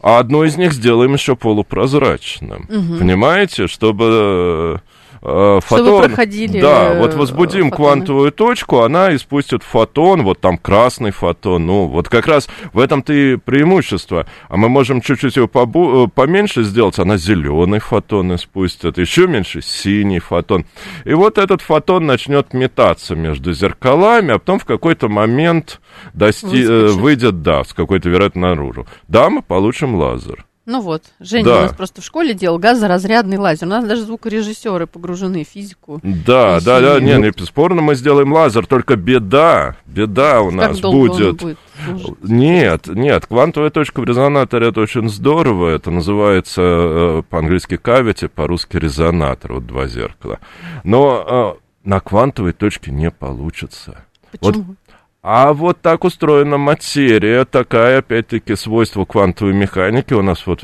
а 0.01 0.17
одно 0.17 0.45
из 0.45 0.57
них 0.57 0.73
сделаем 0.73 1.13
еще 1.13 1.35
полупрозрачным. 1.35 2.65
Понимаете, 2.97 3.67
чтобы 3.67 4.81
э, 5.21 5.59
фотон... 5.63 6.03
проходили, 6.07 6.61
Да, 6.61 6.93
э, 6.93 6.99
вот 6.99 7.13
возбудим 7.13 7.69
фотоны. 7.69 7.75
квантовую 7.75 8.31
точку, 8.31 8.81
она 8.81 9.13
испустит 9.15 9.63
фотон, 9.63 10.23
вот 10.23 10.39
там 10.39 10.57
красный 10.57 11.11
фотон, 11.11 11.65
ну, 11.65 11.87
вот 11.87 12.07
как 12.09 12.27
раз 12.27 12.47
в 12.73 12.79
этом-то 12.79 13.11
и 13.13 13.35
преимущество. 13.35 14.25
А 14.47 14.57
мы 14.57 14.69
можем 14.69 15.01
чуть-чуть 15.01 15.35
его 15.35 15.47
побу- 15.47 16.05
э, 16.05 16.07
поменьше 16.13 16.63
сделать, 16.63 16.97
она 16.99 17.17
зеленый 17.17 17.79
фотон 17.79 18.35
испустит, 18.35 18.97
еще 18.97 19.27
меньше 19.27 19.61
синий 19.61 20.19
фотон. 20.19 20.65
И 21.05 21.13
вот 21.13 21.37
этот 21.37 21.61
фотон 21.61 22.05
начнет 22.05 22.53
метаться 22.53 23.15
между 23.15 23.53
зеркалами, 23.53 24.33
а 24.35 24.39
потом 24.39 24.59
в 24.59 24.65
какой-то 24.65 25.09
момент 25.09 25.81
дости- 26.13 26.65
э, 26.65 26.87
выйдет, 26.93 27.41
да, 27.41 27.63
с 27.63 27.73
какой-то 27.73 28.07
вероятностью 28.09 28.29
наружу. 28.29 28.87
Да, 29.07 29.29
мы 29.29 29.41
получим 29.41 29.95
лазер. 29.95 30.45
Ну 30.69 30.81
вот, 30.81 31.01
Женя 31.19 31.45
Да. 31.45 31.57
у 31.57 31.61
нас 31.61 31.73
просто 31.73 31.99
в 31.99 32.05
школе 32.05 32.35
делал 32.35 32.59
газоразрядный 32.59 33.37
лазер. 33.37 33.65
У 33.65 33.71
нас 33.71 33.83
даже 33.85 34.03
звукорежиссеры 34.03 34.85
погружены 34.85 35.43
в 35.43 35.47
физику. 35.47 35.99
Да, 36.03 36.59
да, 36.59 36.79
да, 36.79 36.99
не, 36.99 37.15
не, 37.15 37.31
бесспорно 37.31 37.81
мы 37.81 37.95
сделаем 37.95 38.31
лазер, 38.31 38.67
только 38.67 38.95
беда, 38.95 39.77
беда 39.87 40.41
у 40.41 40.51
нас 40.51 40.79
как 40.79 40.91
будет. 40.91 41.39
будет 41.41 41.57
служить? 41.87 42.17
Нет, 42.21 42.85
нет, 42.85 43.25
квантовая 43.25 43.71
точка 43.71 44.01
в 44.01 44.03
резонаторе 44.03 44.67
это 44.67 44.81
очень 44.81 45.09
здорово. 45.09 45.69
Это 45.69 45.89
называется 45.89 46.61
э, 46.61 47.23
по-английски 47.27 47.77
кавити, 47.77 48.27
по-русски 48.27 48.77
резонатор, 48.77 49.53
вот 49.53 49.65
два 49.65 49.87
зеркала. 49.87 50.37
Но 50.83 51.57
э, 51.57 51.87
на 51.89 51.99
квантовой 51.99 52.53
точке 52.53 52.91
не 52.91 53.09
получится. 53.09 54.05
Вот 54.39 54.53
Почему? 54.53 54.75
А 55.21 55.53
вот 55.53 55.81
так 55.81 56.05
устроена 56.05 56.57
материя, 56.57 57.43
такая, 57.45 57.99
опять-таки, 57.99 58.55
свойство 58.55 59.05
квантовой 59.05 59.53
механики. 59.53 60.13
У 60.13 60.21
нас 60.21 60.47
вот 60.47 60.59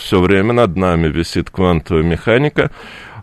все 0.00 0.20
время 0.20 0.52
над 0.52 0.76
нами 0.76 1.08
висит 1.08 1.50
квантовая 1.50 2.02
механика. 2.02 2.70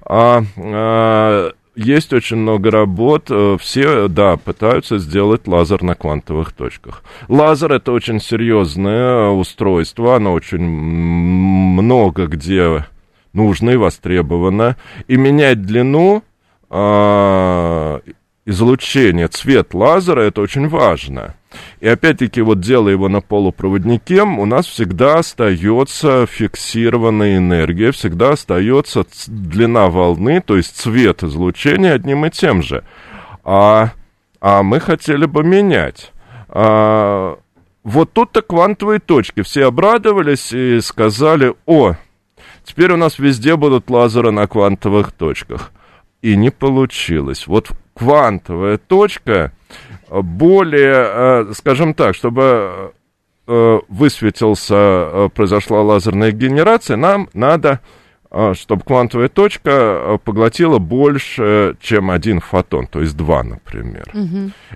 А, 0.05 0.41
а, 0.57 1.51
есть 1.75 2.13
очень 2.13 2.37
много 2.37 2.71
работ, 2.71 3.27
э, 3.29 3.57
все, 3.59 4.07
да, 4.07 4.37
пытаются 4.37 4.97
сделать 4.97 5.47
лазер 5.47 5.83
на 5.83 5.95
квантовых 5.95 6.51
точках. 6.51 7.03
Лазер 7.27 7.71
это 7.73 7.91
очень 7.91 8.19
серьезное 8.19 9.29
устройство, 9.29 10.15
оно 10.15 10.33
очень 10.33 10.61
много 10.61 12.27
где 12.27 12.85
нужно 13.33 13.69
и 13.69 13.75
востребовано. 13.75 14.77
И 15.07 15.15
менять 15.15 15.61
длину 15.61 16.23
а, 16.69 18.01
излучения, 18.49 19.27
цвет 19.27 19.73
лазера, 19.73 20.21
это 20.21 20.41
очень 20.41 20.67
важно. 20.67 21.35
И 21.79 21.87
опять-таки, 21.87 22.41
вот 22.41 22.59
делая 22.59 22.93
его 22.93 23.07
на 23.07 23.21
полупроводнике, 23.21 24.23
у 24.23 24.45
нас 24.45 24.65
всегда 24.65 25.19
остается 25.19 26.25
фиксированная 26.25 27.37
энергия, 27.37 27.91
всегда 27.91 28.31
остается 28.31 29.05
длина 29.27 29.87
волны, 29.87 30.41
то 30.41 30.57
есть 30.57 30.75
цвет 30.75 31.23
излучения 31.23 31.93
одним 31.93 32.25
и 32.25 32.29
тем 32.31 32.61
же. 32.61 32.83
А, 33.43 33.91
а 34.41 34.63
мы 34.63 34.79
хотели 34.79 35.25
бы 35.25 35.43
менять. 35.43 36.11
А, 36.49 37.37
вот 37.83 38.13
тут-то 38.13 38.41
квантовые 38.41 38.99
точки. 38.99 39.41
Все 39.41 39.65
обрадовались 39.65 40.51
и 40.51 40.79
сказали, 40.81 41.53
о, 41.65 41.95
теперь 42.63 42.91
у 42.91 42.97
нас 42.97 43.19
везде 43.19 43.55
будут 43.55 43.89
лазеры 43.89 44.31
на 44.31 44.47
квантовых 44.47 45.11
точках. 45.11 45.71
И 46.21 46.35
не 46.35 46.49
получилось. 46.49 47.47
Вот 47.47 47.71
квантовая 47.99 48.77
точка 48.77 49.51
э, 50.09 50.21
более, 50.21 51.49
э, 51.49 51.53
скажем 51.53 51.93
так, 51.93 52.15
чтобы 52.15 52.93
э, 53.45 53.79
высветился, 53.89 55.29
произошла 55.35 55.81
лазерная 55.81 56.31
генерация, 56.31 56.95
нам 56.95 57.29
надо, 57.33 57.81
чтобы 58.53 58.83
квантовая 58.83 59.27
точка 59.27 59.71
э, 59.71 60.17
поглотила 60.23 60.77
больше, 60.77 61.75
чем 61.81 62.11
один 62.11 62.41
фотон, 62.41 62.85
то 62.85 63.01
есть 63.01 63.17
два, 63.17 63.41
например. 63.41 64.11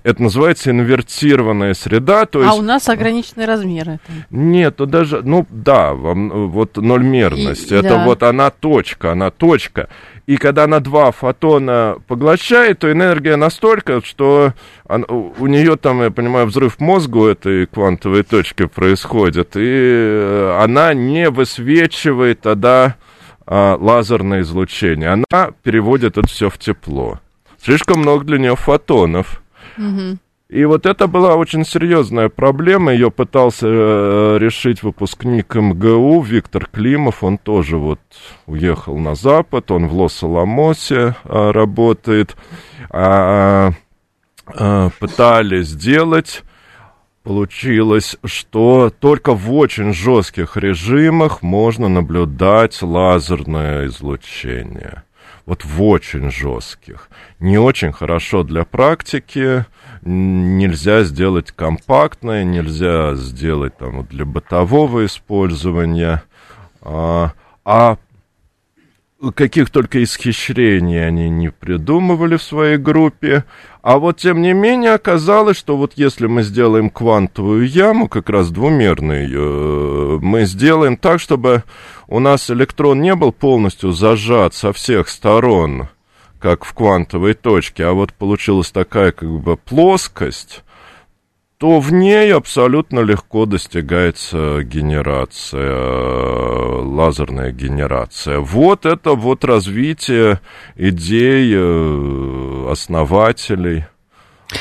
Это 0.02 0.24
называется 0.24 0.72
инвертированная 0.72 1.76
среда, 1.76 2.26
то 2.26 2.40
а 2.40 2.46
есть... 2.46 2.58
у 2.58 2.64
нас 2.64 2.90
ограниченные 2.90 3.46
размеры. 3.46 4.00
Нет, 4.32 4.76
ну 4.80 4.86
даже, 4.88 5.22
ну 5.22 5.46
да, 5.52 5.94
вам, 5.94 6.50
вот 6.50 6.78
нольмерность, 6.78 7.72
И- 7.72 7.76
это 7.76 7.90
да. 7.90 8.06
вот 8.06 8.24
она 8.24 8.50
точка, 8.50 9.12
она 9.12 9.30
точка. 9.30 9.88
И 10.26 10.38
когда 10.38 10.64
она 10.64 10.80
два 10.80 11.12
фотона 11.12 11.98
поглощает, 12.08 12.80
то 12.80 12.92
энергия 12.92 13.36
настолько, 13.36 14.04
что 14.04 14.54
он- 14.88 15.06
у, 15.08 15.34
у 15.38 15.48
нее 15.48 15.76
там, 15.76 16.02
я 16.02 16.10
понимаю, 16.10 16.48
взрыв 16.48 16.80
мозга 16.80 17.18
у 17.18 17.26
этой 17.28 17.68
квантовой 17.68 18.24
точки 18.24 18.66
происходит, 18.66 19.56
и 19.56 19.62
э, 19.62 20.60
она 20.60 20.96
не 20.96 21.30
высвечивает 21.30 22.42
тогда 22.42 22.96
а, 22.96 23.13
лазерное 23.46 24.42
излучение, 24.42 25.10
она 25.10 25.52
переводит 25.64 26.18
это 26.18 26.28
все 26.28 26.50
в 26.50 26.58
тепло. 26.58 27.20
Слишком 27.62 28.00
много 28.00 28.26
для 28.26 28.38
нее 28.38 28.56
фотонов. 28.56 29.42
И 30.54 30.66
вот 30.66 30.86
это 30.86 31.08
была 31.08 31.34
очень 31.34 31.66
серьезная 31.66 32.30
проблема. 32.30 32.94
Ее 32.94 33.10
пытался 33.10 33.66
э, 33.68 34.38
решить 34.40 34.84
выпускник 34.84 35.56
МГУ 35.56 36.22
Виктор 36.22 36.68
Климов. 36.68 37.24
Он 37.24 37.40
тоже 37.40 37.78
вот 37.78 38.00
уехал 38.46 39.00
на 39.00 39.16
Запад. 39.16 39.72
Он 39.72 39.88
в 39.88 39.96
Лос-Аламосе 39.96 41.16
э, 41.24 41.52
работает. 41.52 42.36
А, 42.92 43.72
э, 44.48 44.90
пытались 45.00 45.70
сделать. 45.70 46.44
Получилось, 47.24 48.18
что 48.26 48.92
только 49.00 49.34
в 49.34 49.54
очень 49.54 49.94
жестких 49.94 50.58
режимах 50.58 51.42
можно 51.42 51.88
наблюдать 51.88 52.82
лазерное 52.82 53.88
излучение. 53.88 55.04
Вот 55.46 55.64
в 55.64 55.82
очень 55.84 56.30
жестких. 56.32 57.10
Не 57.40 57.58
очень 57.58 57.94
хорошо 57.94 58.44
для 58.44 58.66
практики. 58.66 59.66
Нельзя 60.02 61.04
сделать 61.04 61.54
компактное, 61.54 62.44
нельзя 62.44 63.16
сделать 63.16 63.78
там 63.78 64.06
для 64.06 64.26
бытового 64.26 65.06
использования. 65.06 66.24
А, 66.82 67.32
а 67.64 67.98
каких 69.32 69.70
только 69.70 70.04
исхищрений 70.04 71.08
они 71.08 71.30
не 71.30 71.50
придумывали 71.50 72.36
в 72.36 72.44
своей 72.44 72.78
группе. 72.78 73.46
А 73.84 73.98
вот, 74.00 74.16
тем 74.16 74.42
не 74.42 74.54
менее, 74.54 74.94
оказалось, 74.94 75.58
что 75.58 75.76
вот 75.76 75.94
если 75.98 76.26
мы 76.26 76.44
сделаем 76.44 76.90
квантовую 76.90 77.68
яму, 77.68 78.08
как 78.08 78.30
раз 78.30 78.50
двумерный, 78.50 79.30
э, 79.30 80.20
мы 80.22 80.46
сделаем 80.46 80.96
так, 80.96 81.20
чтобы 81.20 81.66
у 82.08 82.20
нас 82.20 82.50
электрон 82.50 83.02
не 83.02 83.14
был 83.14 83.34
полностью 83.34 83.92
зажат 83.92 84.54
со 84.54 84.72
всех 84.72 85.10
сторон 85.10 85.90
как 86.40 86.64
в 86.64 86.74
квантовой 86.74 87.34
точке, 87.34 87.86
а 87.86 87.94
вот 87.94 88.14
получилась 88.14 88.72
такая 88.72 89.12
как 89.12 89.30
бы 89.30 89.58
плоскость, 89.58 90.64
то 91.64 91.80
в 91.80 91.94
ней 91.94 92.34
абсолютно 92.34 93.00
легко 93.00 93.46
достигается 93.46 94.64
генерация, 94.64 95.72
лазерная 96.82 97.54
генерация. 97.54 98.40
Вот 98.40 98.86
это 98.86 99.12
вот 99.12 99.46
развитие 99.46 100.42
идей 100.76 101.54
э, 101.56 102.68
основателей 102.70 103.86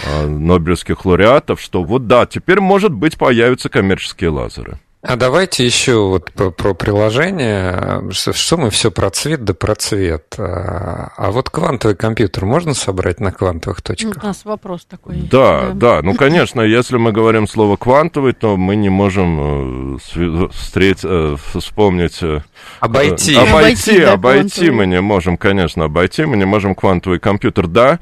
э, 0.07 0.27
Нобелевских 0.29 1.05
лауреатов, 1.05 1.61
что 1.61 1.83
вот 1.83 2.07
да, 2.07 2.25
теперь, 2.25 2.61
может 2.61 2.93
быть, 2.93 3.19
появятся 3.19 3.69
коммерческие 3.69 4.31
лазеры. 4.31 4.79
А 5.05 5.17
давайте 5.17 5.67
еще 5.67 6.07
вот 6.07 6.31
про, 6.31 6.53
про 6.53 6.75
приложение. 6.75 8.13
Что, 8.13 8.33
что 8.33 8.57
мы 8.57 8.71
все 8.71 8.93
про 8.93 9.11
цвет 9.11 9.43
да 9.43 9.53
про 9.53 9.75
цвет. 9.75 10.37
А, 10.39 11.11
а 11.17 11.33
вот 11.33 11.51
квантовый 11.51 11.97
компьютер 11.97 12.45
можно 12.45 12.73
собрать 12.73 13.19
на 13.19 13.33
квантовых 13.33 13.83
точках? 13.83 14.23
У 14.23 14.27
нас 14.27 14.45
вопрос 14.45 14.85
такой. 14.85 15.17
Да, 15.17 15.71
да, 15.73 15.97
да. 15.97 16.03
Ну, 16.03 16.15
конечно, 16.15 16.61
если 16.61 16.99
мы 16.99 17.11
говорим 17.11 17.49
слово 17.49 17.77
квантовый, 17.77 18.33
то 18.33 18.57
мы 18.57 18.77
не 18.77 18.91
можем 18.91 19.97
э, 19.97 20.49
встреть, 20.53 21.01
э, 21.03 21.37
вспомнить... 21.53 22.23
Э, 22.23 22.43
обойти. 22.79 23.35
Обойти, 23.35 23.43
обойти, 23.43 24.01
да, 24.03 24.13
обойти 24.13 24.71
мы 24.71 24.87
не 24.87 25.01
можем, 25.01 25.37
конечно, 25.37 25.87
обойти. 25.87 26.25
Мы 26.27 26.37
не 26.37 26.47
можем 26.47 26.77
квантовый 26.77 27.19
компьютер. 27.19 27.67
Да, 27.67 27.99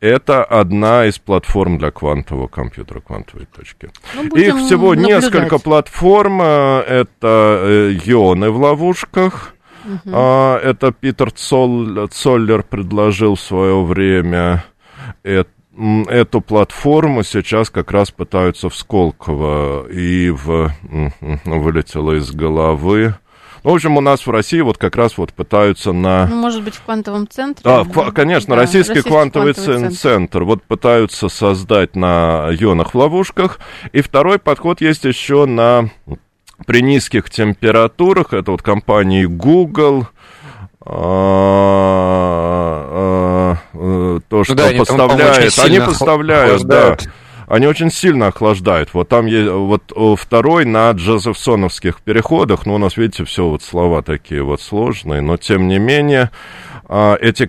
это 0.00 0.44
одна 0.44 1.06
из 1.06 1.18
платформ 1.18 1.78
для 1.78 1.90
квантового 1.90 2.48
компьютера, 2.48 3.00
квантовой 3.00 3.46
точки. 3.46 3.90
Ну, 4.14 4.24
Их 4.36 4.56
всего 4.58 4.94
наблюдать. 4.94 5.22
несколько 5.22 5.58
платформ 5.58 6.40
это 6.42 7.12
э, 7.22 7.98
ионы 8.04 8.50
в 8.50 8.58
ловушках. 8.60 9.54
Угу. 9.84 10.14
Это 10.14 10.92
Питер 10.92 11.30
Цоллер 11.30 12.62
предложил 12.62 13.36
в 13.36 13.40
свое 13.40 13.82
время. 13.82 14.64
Это 15.22 15.50
эту 16.08 16.40
платформу 16.40 17.22
сейчас 17.22 17.70
как 17.70 17.92
раз 17.92 18.10
пытаются 18.10 18.68
в 18.68 18.74
Сколково 18.74 19.86
и 19.88 20.30
в... 20.30 20.72
вылетело 21.44 22.12
из 22.18 22.30
головы. 22.32 23.14
В 23.62 23.68
общем, 23.68 23.96
у 23.96 24.00
нас 24.00 24.26
в 24.26 24.30
России 24.30 24.60
вот 24.60 24.78
как 24.78 24.96
раз 24.96 25.18
вот 25.18 25.32
пытаются 25.32 25.92
на... 25.92 26.26
Ну, 26.26 26.36
может 26.36 26.62
быть, 26.62 26.74
в 26.74 26.82
квантовом 26.82 27.28
центре? 27.28 27.62
Да, 27.64 27.84
да? 27.84 28.10
конечно, 28.12 28.54
да, 28.54 28.60
российский, 28.60 28.94
российский 28.94 29.10
квантовый, 29.10 29.54
квантовый 29.54 29.78
центр. 29.80 29.96
центр. 29.96 30.44
Вот 30.44 30.62
пытаются 30.62 31.28
создать 31.28 31.96
на 31.96 32.50
ионах 32.58 32.94
в 32.94 32.98
ловушках. 32.98 33.58
И 33.92 34.00
второй 34.00 34.38
подход 34.38 34.80
есть 34.80 35.04
еще 35.04 35.44
на 35.46 35.90
при 36.66 36.82
низких 36.82 37.30
температурах, 37.30 38.32
это 38.32 38.50
вот 38.50 38.62
компании 38.62 39.24
Google, 39.26 40.08
а, 40.80 40.96
а, 42.90 43.56
а, 43.74 44.20
то, 44.28 44.36
ну 44.38 44.44
что 44.44 44.54
да, 44.54 44.70
поставляет, 44.76 45.58
они, 45.58 45.76
они 45.76 45.86
поставляют, 45.86 46.64
да, 46.64 46.96
они 47.48 47.66
очень 47.66 47.90
сильно 47.90 48.28
охлаждают. 48.28 48.92
Вот 48.92 49.08
там 49.08 49.26
есть, 49.26 49.50
вот 49.50 49.92
второй 50.18 50.64
на 50.64 50.90
джозефсоновских 50.90 52.02
переходах, 52.02 52.66
ну, 52.66 52.74
у 52.74 52.78
нас, 52.78 52.96
видите, 52.96 53.24
все 53.24 53.48
вот 53.48 53.62
слова 53.62 54.02
такие 54.02 54.42
вот 54.42 54.60
сложные, 54.60 55.22
но 55.22 55.36
тем 55.36 55.66
не 55.66 55.78
менее, 55.78 56.30
а, 56.84 57.16
эти 57.20 57.46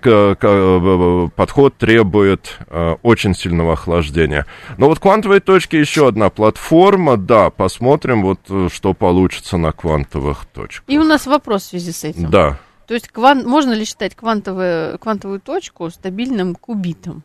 подход 1.29 1.77
требует 1.77 2.59
а, 2.67 2.95
очень 3.03 3.35
сильного 3.35 3.73
охлаждения. 3.73 4.45
Но 4.77 4.87
вот 4.87 4.99
квантовые 4.99 5.41
точки 5.41 5.75
еще 5.75 6.07
одна 6.07 6.29
платформа, 6.29 7.17
да, 7.17 7.49
посмотрим 7.49 8.23
вот 8.23 8.39
э, 8.49 8.69
что 8.71 8.93
получится 8.93 9.57
на 9.57 9.71
квантовых 9.71 10.45
точках. 10.45 10.83
И 10.87 10.97
у 10.97 11.03
нас 11.03 11.25
вопрос 11.25 11.63
в 11.63 11.69
связи 11.69 11.91
с 11.91 12.03
этим. 12.03 12.29
Да. 12.29 12.59
То 12.87 12.93
есть 12.93 13.09
кван... 13.09 13.47
можно 13.47 13.73
ли 13.73 13.85
считать 13.85 14.15
квантовую, 14.15 14.97
квантовую 14.97 15.39
точку 15.39 15.89
стабильным 15.89 16.55
кубитом? 16.55 17.23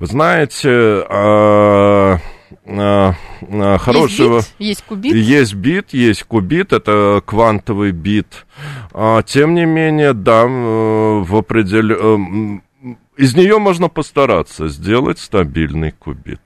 Вы 0.00 0.06
знаете, 0.06 0.70
а, 1.10 2.18
а, 2.64 3.14
а, 3.42 3.78
хорошего... 3.78 4.36
Есть 4.36 4.48
бит, 4.58 4.66
есть 4.66 4.82
кубит? 4.84 5.14
Есть 5.14 5.54
бит, 5.54 5.92
есть 5.92 6.22
кубит, 6.22 6.72
это 6.72 7.22
квантовый 7.26 7.92
бит. 7.92 8.46
А, 8.94 9.22
тем 9.22 9.54
не 9.54 9.66
менее, 9.66 10.14
да, 10.14 10.46
в 10.46 11.36
определенном 11.36 12.62
из 13.20 13.34
нее 13.34 13.58
можно 13.58 13.90
постараться 13.90 14.68
сделать 14.68 15.18
стабильный 15.18 15.92
кубит. 15.92 16.40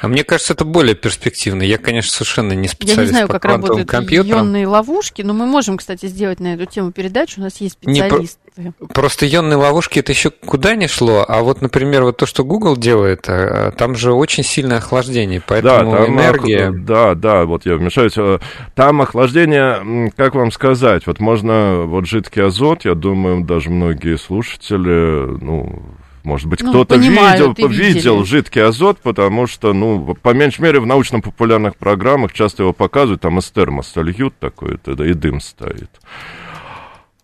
А 0.00 0.06
мне 0.06 0.22
кажется, 0.22 0.52
это 0.52 0.64
более 0.64 0.94
перспективно. 0.94 1.62
Я, 1.62 1.76
конечно, 1.76 2.12
совершенно 2.12 2.52
не 2.52 2.68
специалист 2.68 2.98
Я 2.98 3.02
не 3.02 3.08
знаю, 3.08 3.26
по 3.26 3.34
как 3.34 3.44
работают 3.46 3.88
компьютерам. 3.88 4.38
ионные 4.38 4.68
ловушки, 4.68 5.22
но 5.22 5.34
мы 5.34 5.46
можем, 5.46 5.76
кстати, 5.76 6.06
сделать 6.06 6.38
на 6.38 6.54
эту 6.54 6.66
тему 6.66 6.92
передачу. 6.92 7.40
У 7.40 7.42
нас 7.42 7.60
есть 7.60 7.74
специалисты. 7.74 8.38
Не, 8.60 8.72
просто 8.72 9.26
ионные 9.26 9.56
ловушки 9.56 10.00
это 10.00 10.12
еще 10.12 10.30
куда 10.30 10.74
не 10.74 10.86
шло. 10.86 11.24
А 11.26 11.40
вот, 11.42 11.62
например, 11.62 12.04
вот 12.04 12.18
то, 12.18 12.26
что 12.26 12.44
Google 12.44 12.76
делает, 12.76 13.24
а, 13.28 13.70
там 13.72 13.94
же 13.94 14.12
очень 14.12 14.44
сильное 14.44 14.78
охлаждение, 14.78 15.42
поэтому 15.46 15.92
да, 15.92 15.96
там 15.96 16.14
энергия. 16.14 16.68
Ох... 16.68 16.76
Да, 16.80 17.14
да, 17.14 17.44
вот 17.46 17.64
я 17.64 17.76
вмешаюсь. 17.76 18.12
Э, 18.18 18.38
там 18.74 19.00
охлаждение, 19.00 20.12
как 20.14 20.34
вам 20.34 20.52
сказать, 20.52 21.06
вот 21.06 21.20
можно, 21.20 21.84
вот 21.86 22.06
жидкий 22.06 22.44
азот, 22.44 22.84
я 22.84 22.94
думаю, 22.94 23.44
даже 23.44 23.70
многие 23.70 24.18
слушатели, 24.18 25.38
ну, 25.42 25.82
может 26.22 26.46
быть, 26.46 26.62
ну, 26.62 26.70
кто-то 26.70 26.96
видел, 26.96 27.54
видел 27.54 28.24
жидкий 28.24 28.62
азот, 28.62 28.98
потому 28.98 29.46
что, 29.46 29.72
ну, 29.72 30.14
по 30.20 30.34
меньшей 30.34 30.60
мере, 30.60 30.80
в 30.80 30.86
научно-популярных 30.86 31.76
программах 31.76 32.34
часто 32.34 32.64
его 32.64 32.74
показывают, 32.74 33.22
там 33.22 33.38
из 33.38 33.50
термоса 33.50 34.02
льют 34.02 34.34
такой, 34.38 34.74
и 34.74 35.12
дым 35.14 35.40
стоит. 35.40 35.90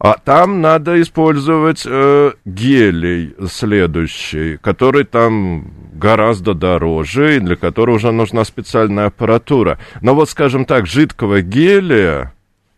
А 0.06 0.18
там 0.18 0.60
надо 0.60 1.00
использовать 1.00 1.82
э, 1.84 2.32
гелий 2.44 3.34
следующий, 3.48 4.56
который 4.58 5.04
там 5.04 5.72
гораздо 5.94 6.54
дороже, 6.54 7.36
и 7.36 7.40
для 7.40 7.56
которого 7.56 7.96
уже 7.96 8.12
нужна 8.12 8.44
специальная 8.44 9.06
аппаратура. 9.06 9.78
Но 10.00 10.14
вот, 10.14 10.30
скажем 10.30 10.64
так, 10.64 10.86
жидкого 10.86 11.42
гелия 11.42 12.32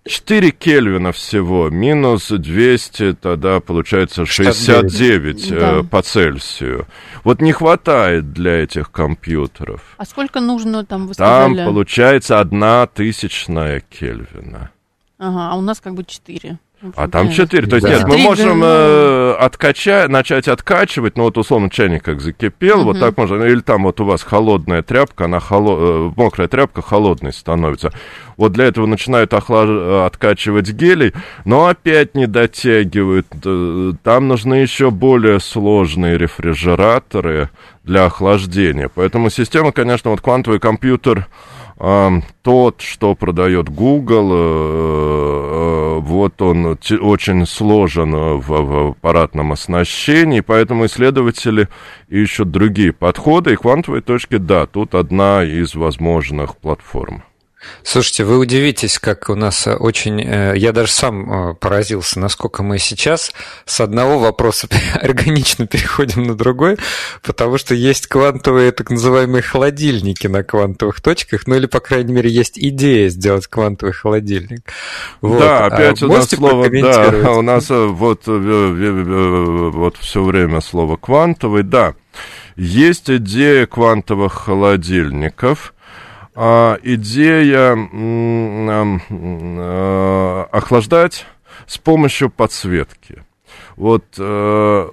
4 0.09 0.51
Кельвина 0.53 1.13
всего, 1.13 1.69
минус 1.69 2.29
200, 2.31 3.15
тогда 3.15 3.61
получается 3.61 4.25
69 4.25 5.41
69. 5.41 5.53
Э, 5.53 5.83
по 5.85 6.03
Цельсию. 6.03 6.87
Вот 7.25 7.43
не 7.43 7.53
хватает 7.53 8.33
для 8.33 8.63
этих 8.63 8.91
компьютеров. 8.91 9.83
А 9.99 10.05
сколько 10.05 10.41
нужно 10.41 10.85
там, 10.85 11.07
вы 11.07 11.15
сказали? 11.15 11.57
Там 11.57 11.67
получается 11.67 12.41
одна 12.41 12.87
тысячная 12.87 13.81
Кельвина. 13.81 14.71
Ага, 15.19 15.51
а 15.53 15.57
у 15.57 15.61
нас 15.61 15.81
как 15.81 15.95
бы 15.95 16.05
4. 16.05 16.59
А 16.95 17.09
там 17.09 17.31
4. 17.31 17.67
То 17.67 17.77
есть 17.77 17.87
да. 17.87 17.95
нет, 17.95 18.07
мы 18.07 18.19
можем 18.19 18.63
э, 18.63 19.33
откачать, 19.33 20.09
начать 20.09 20.47
откачивать, 20.47 21.17
ну 21.17 21.25
вот 21.25 21.37
условно 21.37 21.71
чайник 21.71 22.05
как 22.05 22.21
закипел, 22.21 22.81
угу. 22.81 22.93
вот 22.93 23.01
так 23.01 23.17
можно, 23.17 23.43
или 23.43 23.61
там 23.61 23.83
вот 23.83 24.01
у 24.01 24.05
вас 24.05 24.23
холодная 24.23 24.83
тряпка, 24.83 25.25
она 25.25 25.41
холо, 25.41 26.11
э, 26.11 26.13
мокрая 26.17 26.47
тряпка 26.47 26.81
холодной 26.81 27.33
становится. 27.33 27.93
Вот 28.37 28.53
для 28.53 28.67
этого 28.67 28.87
начинают 28.87 29.35
охлаж... 29.35 29.69
откачивать 30.07 30.71
гелий, 30.71 31.13
но 31.45 31.67
опять 31.67 32.15
не 32.15 32.29
дотягивают. 32.29 33.27
Э, 33.45 33.93
там 34.05 34.29
нужны 34.29 34.55
еще 34.55 34.93
более 34.93 35.41
сложные 35.41 36.17
рефрижераторы 36.17 37.51
для 37.83 38.05
охлаждения. 38.05 38.89
Поэтому 38.95 39.31
система, 39.31 39.73
конечно, 39.73 40.13
вот 40.13 40.21
квантовый 40.21 40.61
компьютер 40.61 41.27
тот, 41.79 42.81
что 42.81 43.15
продает 43.15 43.69
Google, 43.69 44.31
э, 44.33 44.37
э, 44.37 45.78
вот 46.01 46.41
он 46.43 46.79
очень 47.01 47.47
сложен 47.47 48.13
в, 48.13 48.47
в 48.47 48.89
аппаратном 48.91 49.53
оснащении, 49.53 50.41
поэтому 50.41 50.87
исследователи 50.87 51.69
ищут 52.09 52.51
другие 52.51 52.93
подходы, 52.93 53.53
и 53.53 53.57
квантовые 53.57 54.03
точки, 54.03 54.37
да, 54.37 54.67
тут 54.67 54.95
одна 54.95 55.45
из 55.45 55.75
возможных 55.75 56.57
платформ. 56.57 57.23
Слушайте, 57.83 58.25
вы 58.25 58.39
удивитесь, 58.39 58.99
как 58.99 59.31
у 59.31 59.35
нас 59.35 59.67
очень... 59.67 60.21
Э, 60.21 60.53
я 60.57 60.73
даже 60.73 60.93
сам 60.93 61.51
э, 61.51 61.55
поразился, 61.55 62.21
насколько 62.21 62.63
мы 62.63 62.79
сейчас 62.79 63.33
с 63.65 63.81
одного 63.81 64.19
вопроса 64.19 64.69
органично 65.01 65.67
переходим 65.67 66.25
на 66.25 66.35
другой, 66.35 66.77
потому 67.23 67.57
что 67.57 67.75
есть 67.75 68.07
квантовые 68.07 68.73
так 68.73 68.91
называемые 68.91 69.43
холодильники 69.43 70.27
на 70.27 70.43
квантовых 70.43 71.01
точках, 71.01 71.47
ну 71.47 71.55
или, 71.55 71.67
по 71.67 71.81
крайней 71.81 72.13
мере, 72.13 72.31
есть 72.31 72.59
идея 72.59 73.09
сделать 73.09 73.47
квантовый 73.47 73.95
холодильник. 73.95 74.71
Вот. 75.21 75.41
Да, 75.41 75.67
опять 75.67 76.03
а 76.03 76.07
у 76.07 76.09
нас 76.09 76.29
слово... 76.29 76.69
Да, 76.69 77.31
у 77.33 77.43
нас 77.43 77.71
э, 77.71 77.87
вот, 77.87 78.23
вот 78.27 79.97
все 79.97 80.23
время 80.23 80.61
слово 80.61 80.97
квантовый, 80.97 81.63
да. 81.63 81.95
Есть 82.57 83.09
идея 83.09 83.67
квантовых 83.67 84.33
холодильников– 84.35 85.73
а, 85.78 85.78
идея 86.83 87.77
а, 89.59 90.49
охлаждать 90.53 91.27
с 91.67 91.79
помощью 91.79 92.31
подсветки. 92.31 93.25
Вот 93.77 94.05
э, 94.19 94.89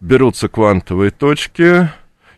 берутся 0.00 0.48
квантовые 0.48 1.10
точки. 1.10 1.90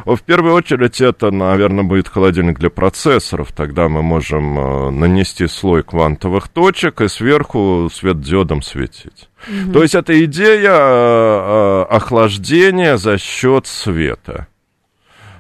в 0.06 0.18
первую 0.22 0.54
очередь 0.54 1.02
это, 1.02 1.30
наверное, 1.30 1.84
будет 1.84 2.08
холодильник 2.08 2.58
для 2.58 2.70
процессоров. 2.70 3.52
Тогда 3.52 3.90
мы 3.90 4.02
можем 4.02 4.58
э, 4.58 4.90
нанести 4.90 5.46
слой 5.46 5.82
квантовых 5.82 6.48
точек 6.48 7.02
и 7.02 7.08
сверху 7.08 7.90
светодиодом 7.92 8.62
светить. 8.62 9.28
Угу. 9.46 9.72
То 9.74 9.82
есть 9.82 9.94
это 9.94 10.24
идея 10.24 11.84
охлаждения 11.84 12.96
за 12.96 13.18
счет 13.18 13.66
света. 13.66 14.46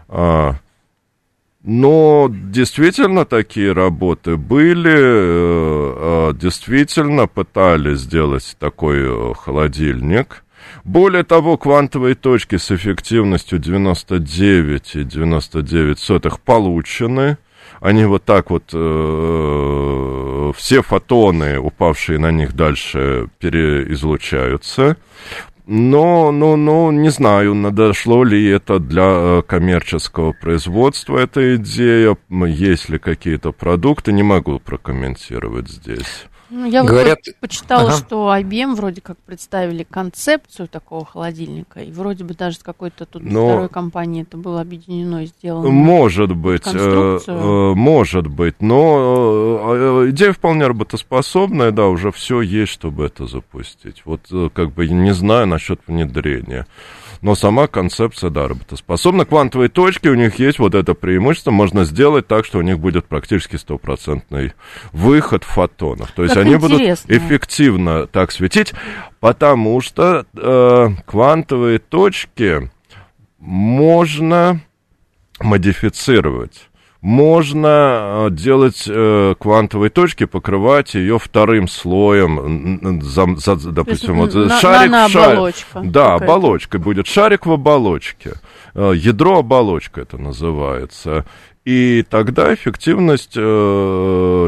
А, 0.08 0.56
но 1.64 2.30
действительно 2.30 3.24
такие 3.24 3.72
работы 3.72 4.36
были, 4.36 4.94
э, 4.94 5.94
э, 5.96 6.32
действительно 6.34 7.26
пытались 7.26 8.00
сделать 8.00 8.54
такой 8.58 8.98
э, 9.00 9.32
холодильник. 9.34 10.44
Более 10.84 11.24
того, 11.24 11.56
квантовые 11.56 12.16
точки 12.16 12.58
с 12.58 12.70
эффективностью 12.70 13.58
99,99 13.58 16.40
получены. 16.44 17.38
Они 17.80 18.04
вот 18.04 18.24
так 18.24 18.50
вот, 18.50 18.68
все 18.68 18.82
фотоны, 20.82 21.58
упавшие 21.58 22.18
на 22.18 22.30
них 22.30 22.52
дальше, 22.54 23.30
переизлучаются. 23.38 24.98
Но, 25.66 26.30
но, 26.30 26.56
но 26.56 26.92
не 26.92 27.08
знаю, 27.08 27.54
дошло 27.72 28.22
ли 28.22 28.46
это 28.48 28.78
для 28.78 29.02
э, 29.06 29.42
коммерческого 29.46 30.32
производства 30.32 31.18
эта 31.18 31.56
идея, 31.56 32.18
есть 32.30 32.90
ли 32.90 32.98
какие-то 32.98 33.52
продукты, 33.52 34.12
не 34.12 34.22
могу 34.22 34.60
прокомментировать 34.60 35.70
здесь. 35.70 36.26
Ну, 36.50 36.66
я 36.66 36.84
Говорят... 36.84 37.20
вот 37.26 37.36
почитала, 37.40 37.88
ага. 37.88 37.96
что 37.96 38.34
IBM 38.36 38.74
вроде 38.74 39.00
как 39.00 39.16
представили 39.18 39.82
концепцию 39.82 40.68
такого 40.68 41.04
холодильника, 41.04 41.80
и 41.80 41.90
вроде 41.90 42.24
бы 42.24 42.34
даже 42.34 42.56
с 42.56 42.62
какой-то 42.62 43.06
тут 43.06 43.22
Но... 43.22 43.46
второй 43.46 43.68
компанией 43.68 44.22
это 44.22 44.36
было 44.36 44.60
объединено 44.60 45.24
и 45.24 45.26
сделано. 45.26 45.70
Может 45.70 46.34
быть, 46.36 46.66
э, 46.66 47.18
э, 47.26 47.72
может 47.74 48.26
быть, 48.26 48.60
но 48.60 50.04
э, 50.04 50.10
идея 50.10 50.32
вполне 50.32 50.66
работоспособная, 50.66 51.70
да, 51.70 51.86
уже 51.86 52.12
все 52.12 52.40
есть, 52.40 52.72
чтобы 52.72 53.06
это 53.06 53.26
запустить. 53.26 54.02
Вот 54.04 54.20
как 54.52 54.72
бы 54.72 54.86
не 54.86 55.14
знаю 55.14 55.46
насчет 55.46 55.80
внедрения 55.86 56.66
но 57.22 57.34
сама 57.34 57.66
концепция, 57.66 58.30
да, 58.30 58.48
работоспособна. 58.48 59.24
Квантовые 59.24 59.68
точки, 59.68 60.08
у 60.08 60.14
них 60.14 60.38
есть 60.38 60.58
вот 60.58 60.74
это 60.74 60.94
преимущество, 60.94 61.50
можно 61.50 61.84
сделать 61.84 62.26
так, 62.26 62.44
что 62.44 62.58
у 62.58 62.62
них 62.62 62.78
будет 62.78 63.06
практически 63.06 63.56
стопроцентный 63.56 64.52
выход 64.92 65.44
фотонов. 65.44 66.12
То 66.12 66.22
есть 66.22 66.34
как 66.34 66.44
они 66.44 66.54
интересно. 66.54 67.08
будут 67.08 67.22
эффективно 67.22 68.06
так 68.06 68.32
светить, 68.32 68.72
потому 69.20 69.80
что 69.80 70.26
э, 70.36 70.88
квантовые 71.06 71.78
точки 71.78 72.70
можно 73.38 74.60
модифицировать 75.40 76.68
можно 77.04 77.68
э, 77.68 78.30
делать 78.30 78.84
э, 78.88 79.34
квантовые 79.38 79.90
точки, 79.90 80.24
покрывать 80.24 80.94
ее 80.94 81.18
вторым 81.18 81.68
слоем, 81.68 83.02
за, 83.02 83.26
за, 83.36 83.56
допустим, 83.72 84.16
вот 84.16 84.32
на, 84.32 84.58
шарик 84.58 84.90
на, 84.90 85.02
на 85.02 85.08
шарик. 85.10 85.54
Да, 85.82 86.14
оболочка 86.14 86.78
будет 86.78 87.06
шарик 87.06 87.44
в 87.44 87.52
оболочке. 87.52 88.32
Э, 88.74 88.94
ядро 88.96 89.40
оболочка 89.40 90.00
это 90.00 90.16
называется. 90.16 91.26
И 91.66 92.06
тогда 92.08 92.54
эффективность 92.54 93.34
э, 93.36 93.40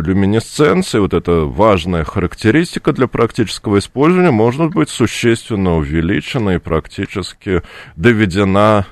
люминесценции, 0.02 0.98
вот 0.98 1.12
эта 1.12 1.44
важная 1.44 2.04
характеристика 2.04 2.94
для 2.94 3.06
практического 3.06 3.80
использования, 3.80 4.30
может 4.30 4.72
быть 4.72 4.88
существенно 4.88 5.76
увеличена 5.76 6.54
и 6.54 6.58
практически 6.58 7.60
доведена 7.96 8.86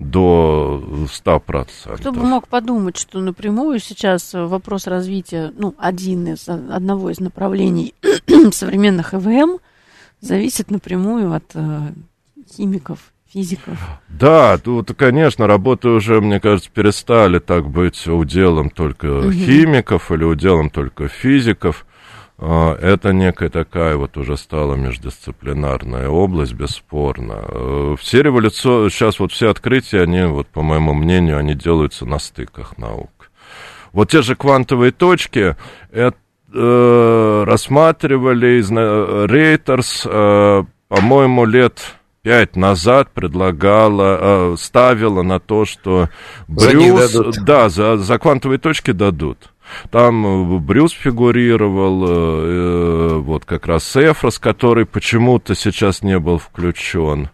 до 0.00 0.82
100%. 1.24 1.98
Кто 1.98 2.12
бы 2.12 2.22
мог 2.22 2.48
подумать, 2.48 2.96
что 2.96 3.20
напрямую 3.20 3.78
сейчас 3.78 4.32
вопрос 4.32 4.86
развития, 4.86 5.52
ну, 5.56 5.74
один 5.78 6.26
из, 6.26 6.48
одного 6.48 7.10
из 7.10 7.20
направлений 7.20 7.94
современных 8.52 9.14
ЭВМ 9.14 9.58
зависит 10.22 10.70
напрямую 10.70 11.32
от 11.34 11.44
э, 11.54 11.92
химиков, 12.50 13.12
физиков. 13.28 13.78
Да, 14.08 14.56
тут, 14.56 14.92
конечно, 14.96 15.46
работы 15.46 15.90
уже, 15.90 16.22
мне 16.22 16.40
кажется, 16.40 16.70
перестали 16.72 17.38
так 17.38 17.68
быть 17.68 18.06
уделом 18.06 18.70
только 18.70 19.20
угу. 19.20 19.32
химиков 19.32 20.10
или 20.10 20.24
уделом 20.24 20.70
только 20.70 21.08
физиков. 21.08 21.86
А, 22.42 22.74
это 22.80 23.12
некая 23.12 23.50
такая 23.50 23.96
вот 23.96 24.16
уже 24.16 24.38
стала 24.38 24.74
междисциплинарная 24.74 26.08
область, 26.08 26.54
бесспорно. 26.54 27.44
Э, 27.46 27.96
все 27.98 28.22
революции, 28.22 28.88
сейчас 28.88 29.20
вот 29.20 29.32
все 29.32 29.50
открытия, 29.50 30.00
они, 30.00 30.22
вот, 30.22 30.46
по 30.48 30.62
моему 30.62 30.94
мнению, 30.94 31.36
они 31.36 31.54
делаются 31.54 32.06
на 32.06 32.18
стыках 32.18 32.78
наук. 32.78 33.30
Вот 33.92 34.10
те 34.10 34.22
же 34.22 34.36
квантовые 34.36 34.90
точки, 34.90 35.54
это, 35.92 36.16
э, 36.54 37.44
рассматривали 37.46 39.26
Рейтерс, 39.26 40.06
э, 40.06 40.64
по-моему, 40.88 41.44
лет 41.44 41.94
пять 42.22 42.56
назад 42.56 43.10
предлагала, 43.12 44.52
э, 44.52 44.56
ставила 44.58 45.20
на 45.20 45.40
то, 45.40 45.66
что 45.66 46.08
Брюс, 46.48 47.10
за 47.12 47.32
да, 47.42 47.68
за, 47.68 47.98
за 47.98 48.18
квантовые 48.18 48.58
точки 48.58 48.92
дадут. 48.92 49.52
Там 49.90 50.56
э, 50.56 50.58
Брюс 50.58 50.92
фигурировал, 50.92 52.04
э, 52.04 52.08
э, 52.10 53.18
вот 53.18 53.44
как 53.44 53.66
раз 53.66 53.96
Эфрос, 53.96 54.38
который 54.38 54.86
почему-то 54.86 55.54
сейчас 55.54 56.02
не 56.02 56.18
был 56.18 56.38
включен. 56.38 57.30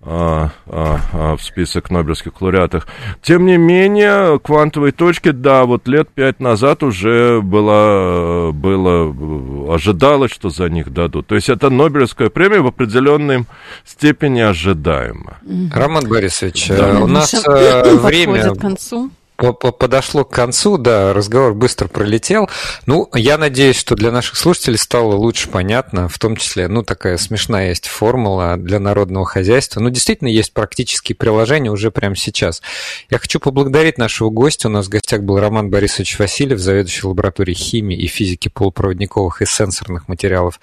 А, 0.00 0.50
а, 0.66 1.00
а, 1.12 1.36
в 1.36 1.42
список 1.42 1.90
Нобелевских 1.90 2.40
лауреатов. 2.40 2.86
Тем 3.20 3.46
не 3.46 3.56
менее, 3.56 4.38
квантовые 4.38 4.92
точки, 4.92 5.32
да, 5.32 5.64
вот 5.64 5.88
лет 5.88 6.08
пять 6.08 6.38
назад 6.38 6.84
уже 6.84 7.40
было, 7.42 8.52
было, 8.52 9.74
ожидалось, 9.74 10.30
что 10.30 10.50
за 10.50 10.68
них 10.68 10.92
дадут. 10.92 11.26
То 11.26 11.34
есть 11.34 11.48
это 11.48 11.68
Нобелевская 11.68 12.30
премия 12.30 12.60
в 12.60 12.68
определенной 12.68 13.44
степени 13.84 14.40
ожидаема. 14.40 15.38
Роман 15.74 16.08
Борисович, 16.08 16.68
да. 16.68 17.00
у 17.00 17.08
нас 17.08 17.34
время... 17.46 18.54
К 18.54 18.60
концу 18.60 19.10
подошло 19.38 20.24
к 20.24 20.30
концу, 20.30 20.78
да, 20.78 21.12
разговор 21.12 21.54
быстро 21.54 21.86
пролетел. 21.86 22.50
Ну, 22.86 23.08
я 23.14 23.38
надеюсь, 23.38 23.76
что 23.76 23.94
для 23.94 24.10
наших 24.10 24.36
слушателей 24.36 24.78
стало 24.78 25.14
лучше 25.14 25.48
понятно, 25.48 26.08
в 26.08 26.18
том 26.18 26.36
числе, 26.36 26.66
ну, 26.66 26.82
такая 26.82 27.16
смешная 27.18 27.68
есть 27.68 27.86
формула 27.86 28.56
для 28.56 28.80
народного 28.80 29.24
хозяйства. 29.24 29.80
Ну, 29.80 29.90
действительно, 29.90 30.28
есть 30.28 30.52
практические 30.52 31.14
приложения 31.14 31.70
уже 31.70 31.90
прямо 31.90 32.16
сейчас. 32.16 32.62
Я 33.10 33.18
хочу 33.18 33.38
поблагодарить 33.38 33.96
нашего 33.96 34.30
гостя. 34.30 34.68
У 34.68 34.70
нас 34.72 34.86
в 34.86 34.88
гостях 34.88 35.22
был 35.22 35.38
Роман 35.38 35.70
Борисович 35.70 36.18
Васильев, 36.18 36.58
заведующий 36.58 37.06
лабораторией 37.06 37.56
химии 37.56 37.96
и 37.96 38.08
физики 38.08 38.48
полупроводниковых 38.48 39.42
и 39.42 39.46
сенсорных 39.46 40.08
материалов 40.08 40.58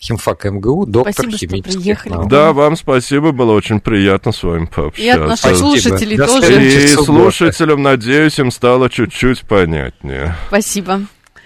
химфака 0.00 0.50
МГУ, 0.50 0.86
доктор 0.86 1.26
спасибо, 1.28 1.56
химических 1.56 2.06
наук. 2.06 2.28
Да, 2.28 2.52
вам 2.52 2.76
спасибо, 2.76 3.32
было 3.32 3.52
очень 3.52 3.80
приятно 3.80 4.32
с 4.32 4.42
вами 4.42 4.66
пообщаться. 4.66 5.02
И 5.02 5.08
от 5.08 5.28
наших 5.28 5.56
слушателей 5.56 6.16
тоже. 6.16 6.64
И 6.64 6.86
слушателям, 6.88 7.82
надеюсь, 7.82 8.19
Надеюсь, 8.20 8.38
им 8.38 8.50
стало 8.50 8.90
чуть-чуть 8.90 9.48
понятнее. 9.48 10.34
Спасибо. 10.48 11.00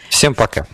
Всем 0.08 0.34
пока. 0.34 0.66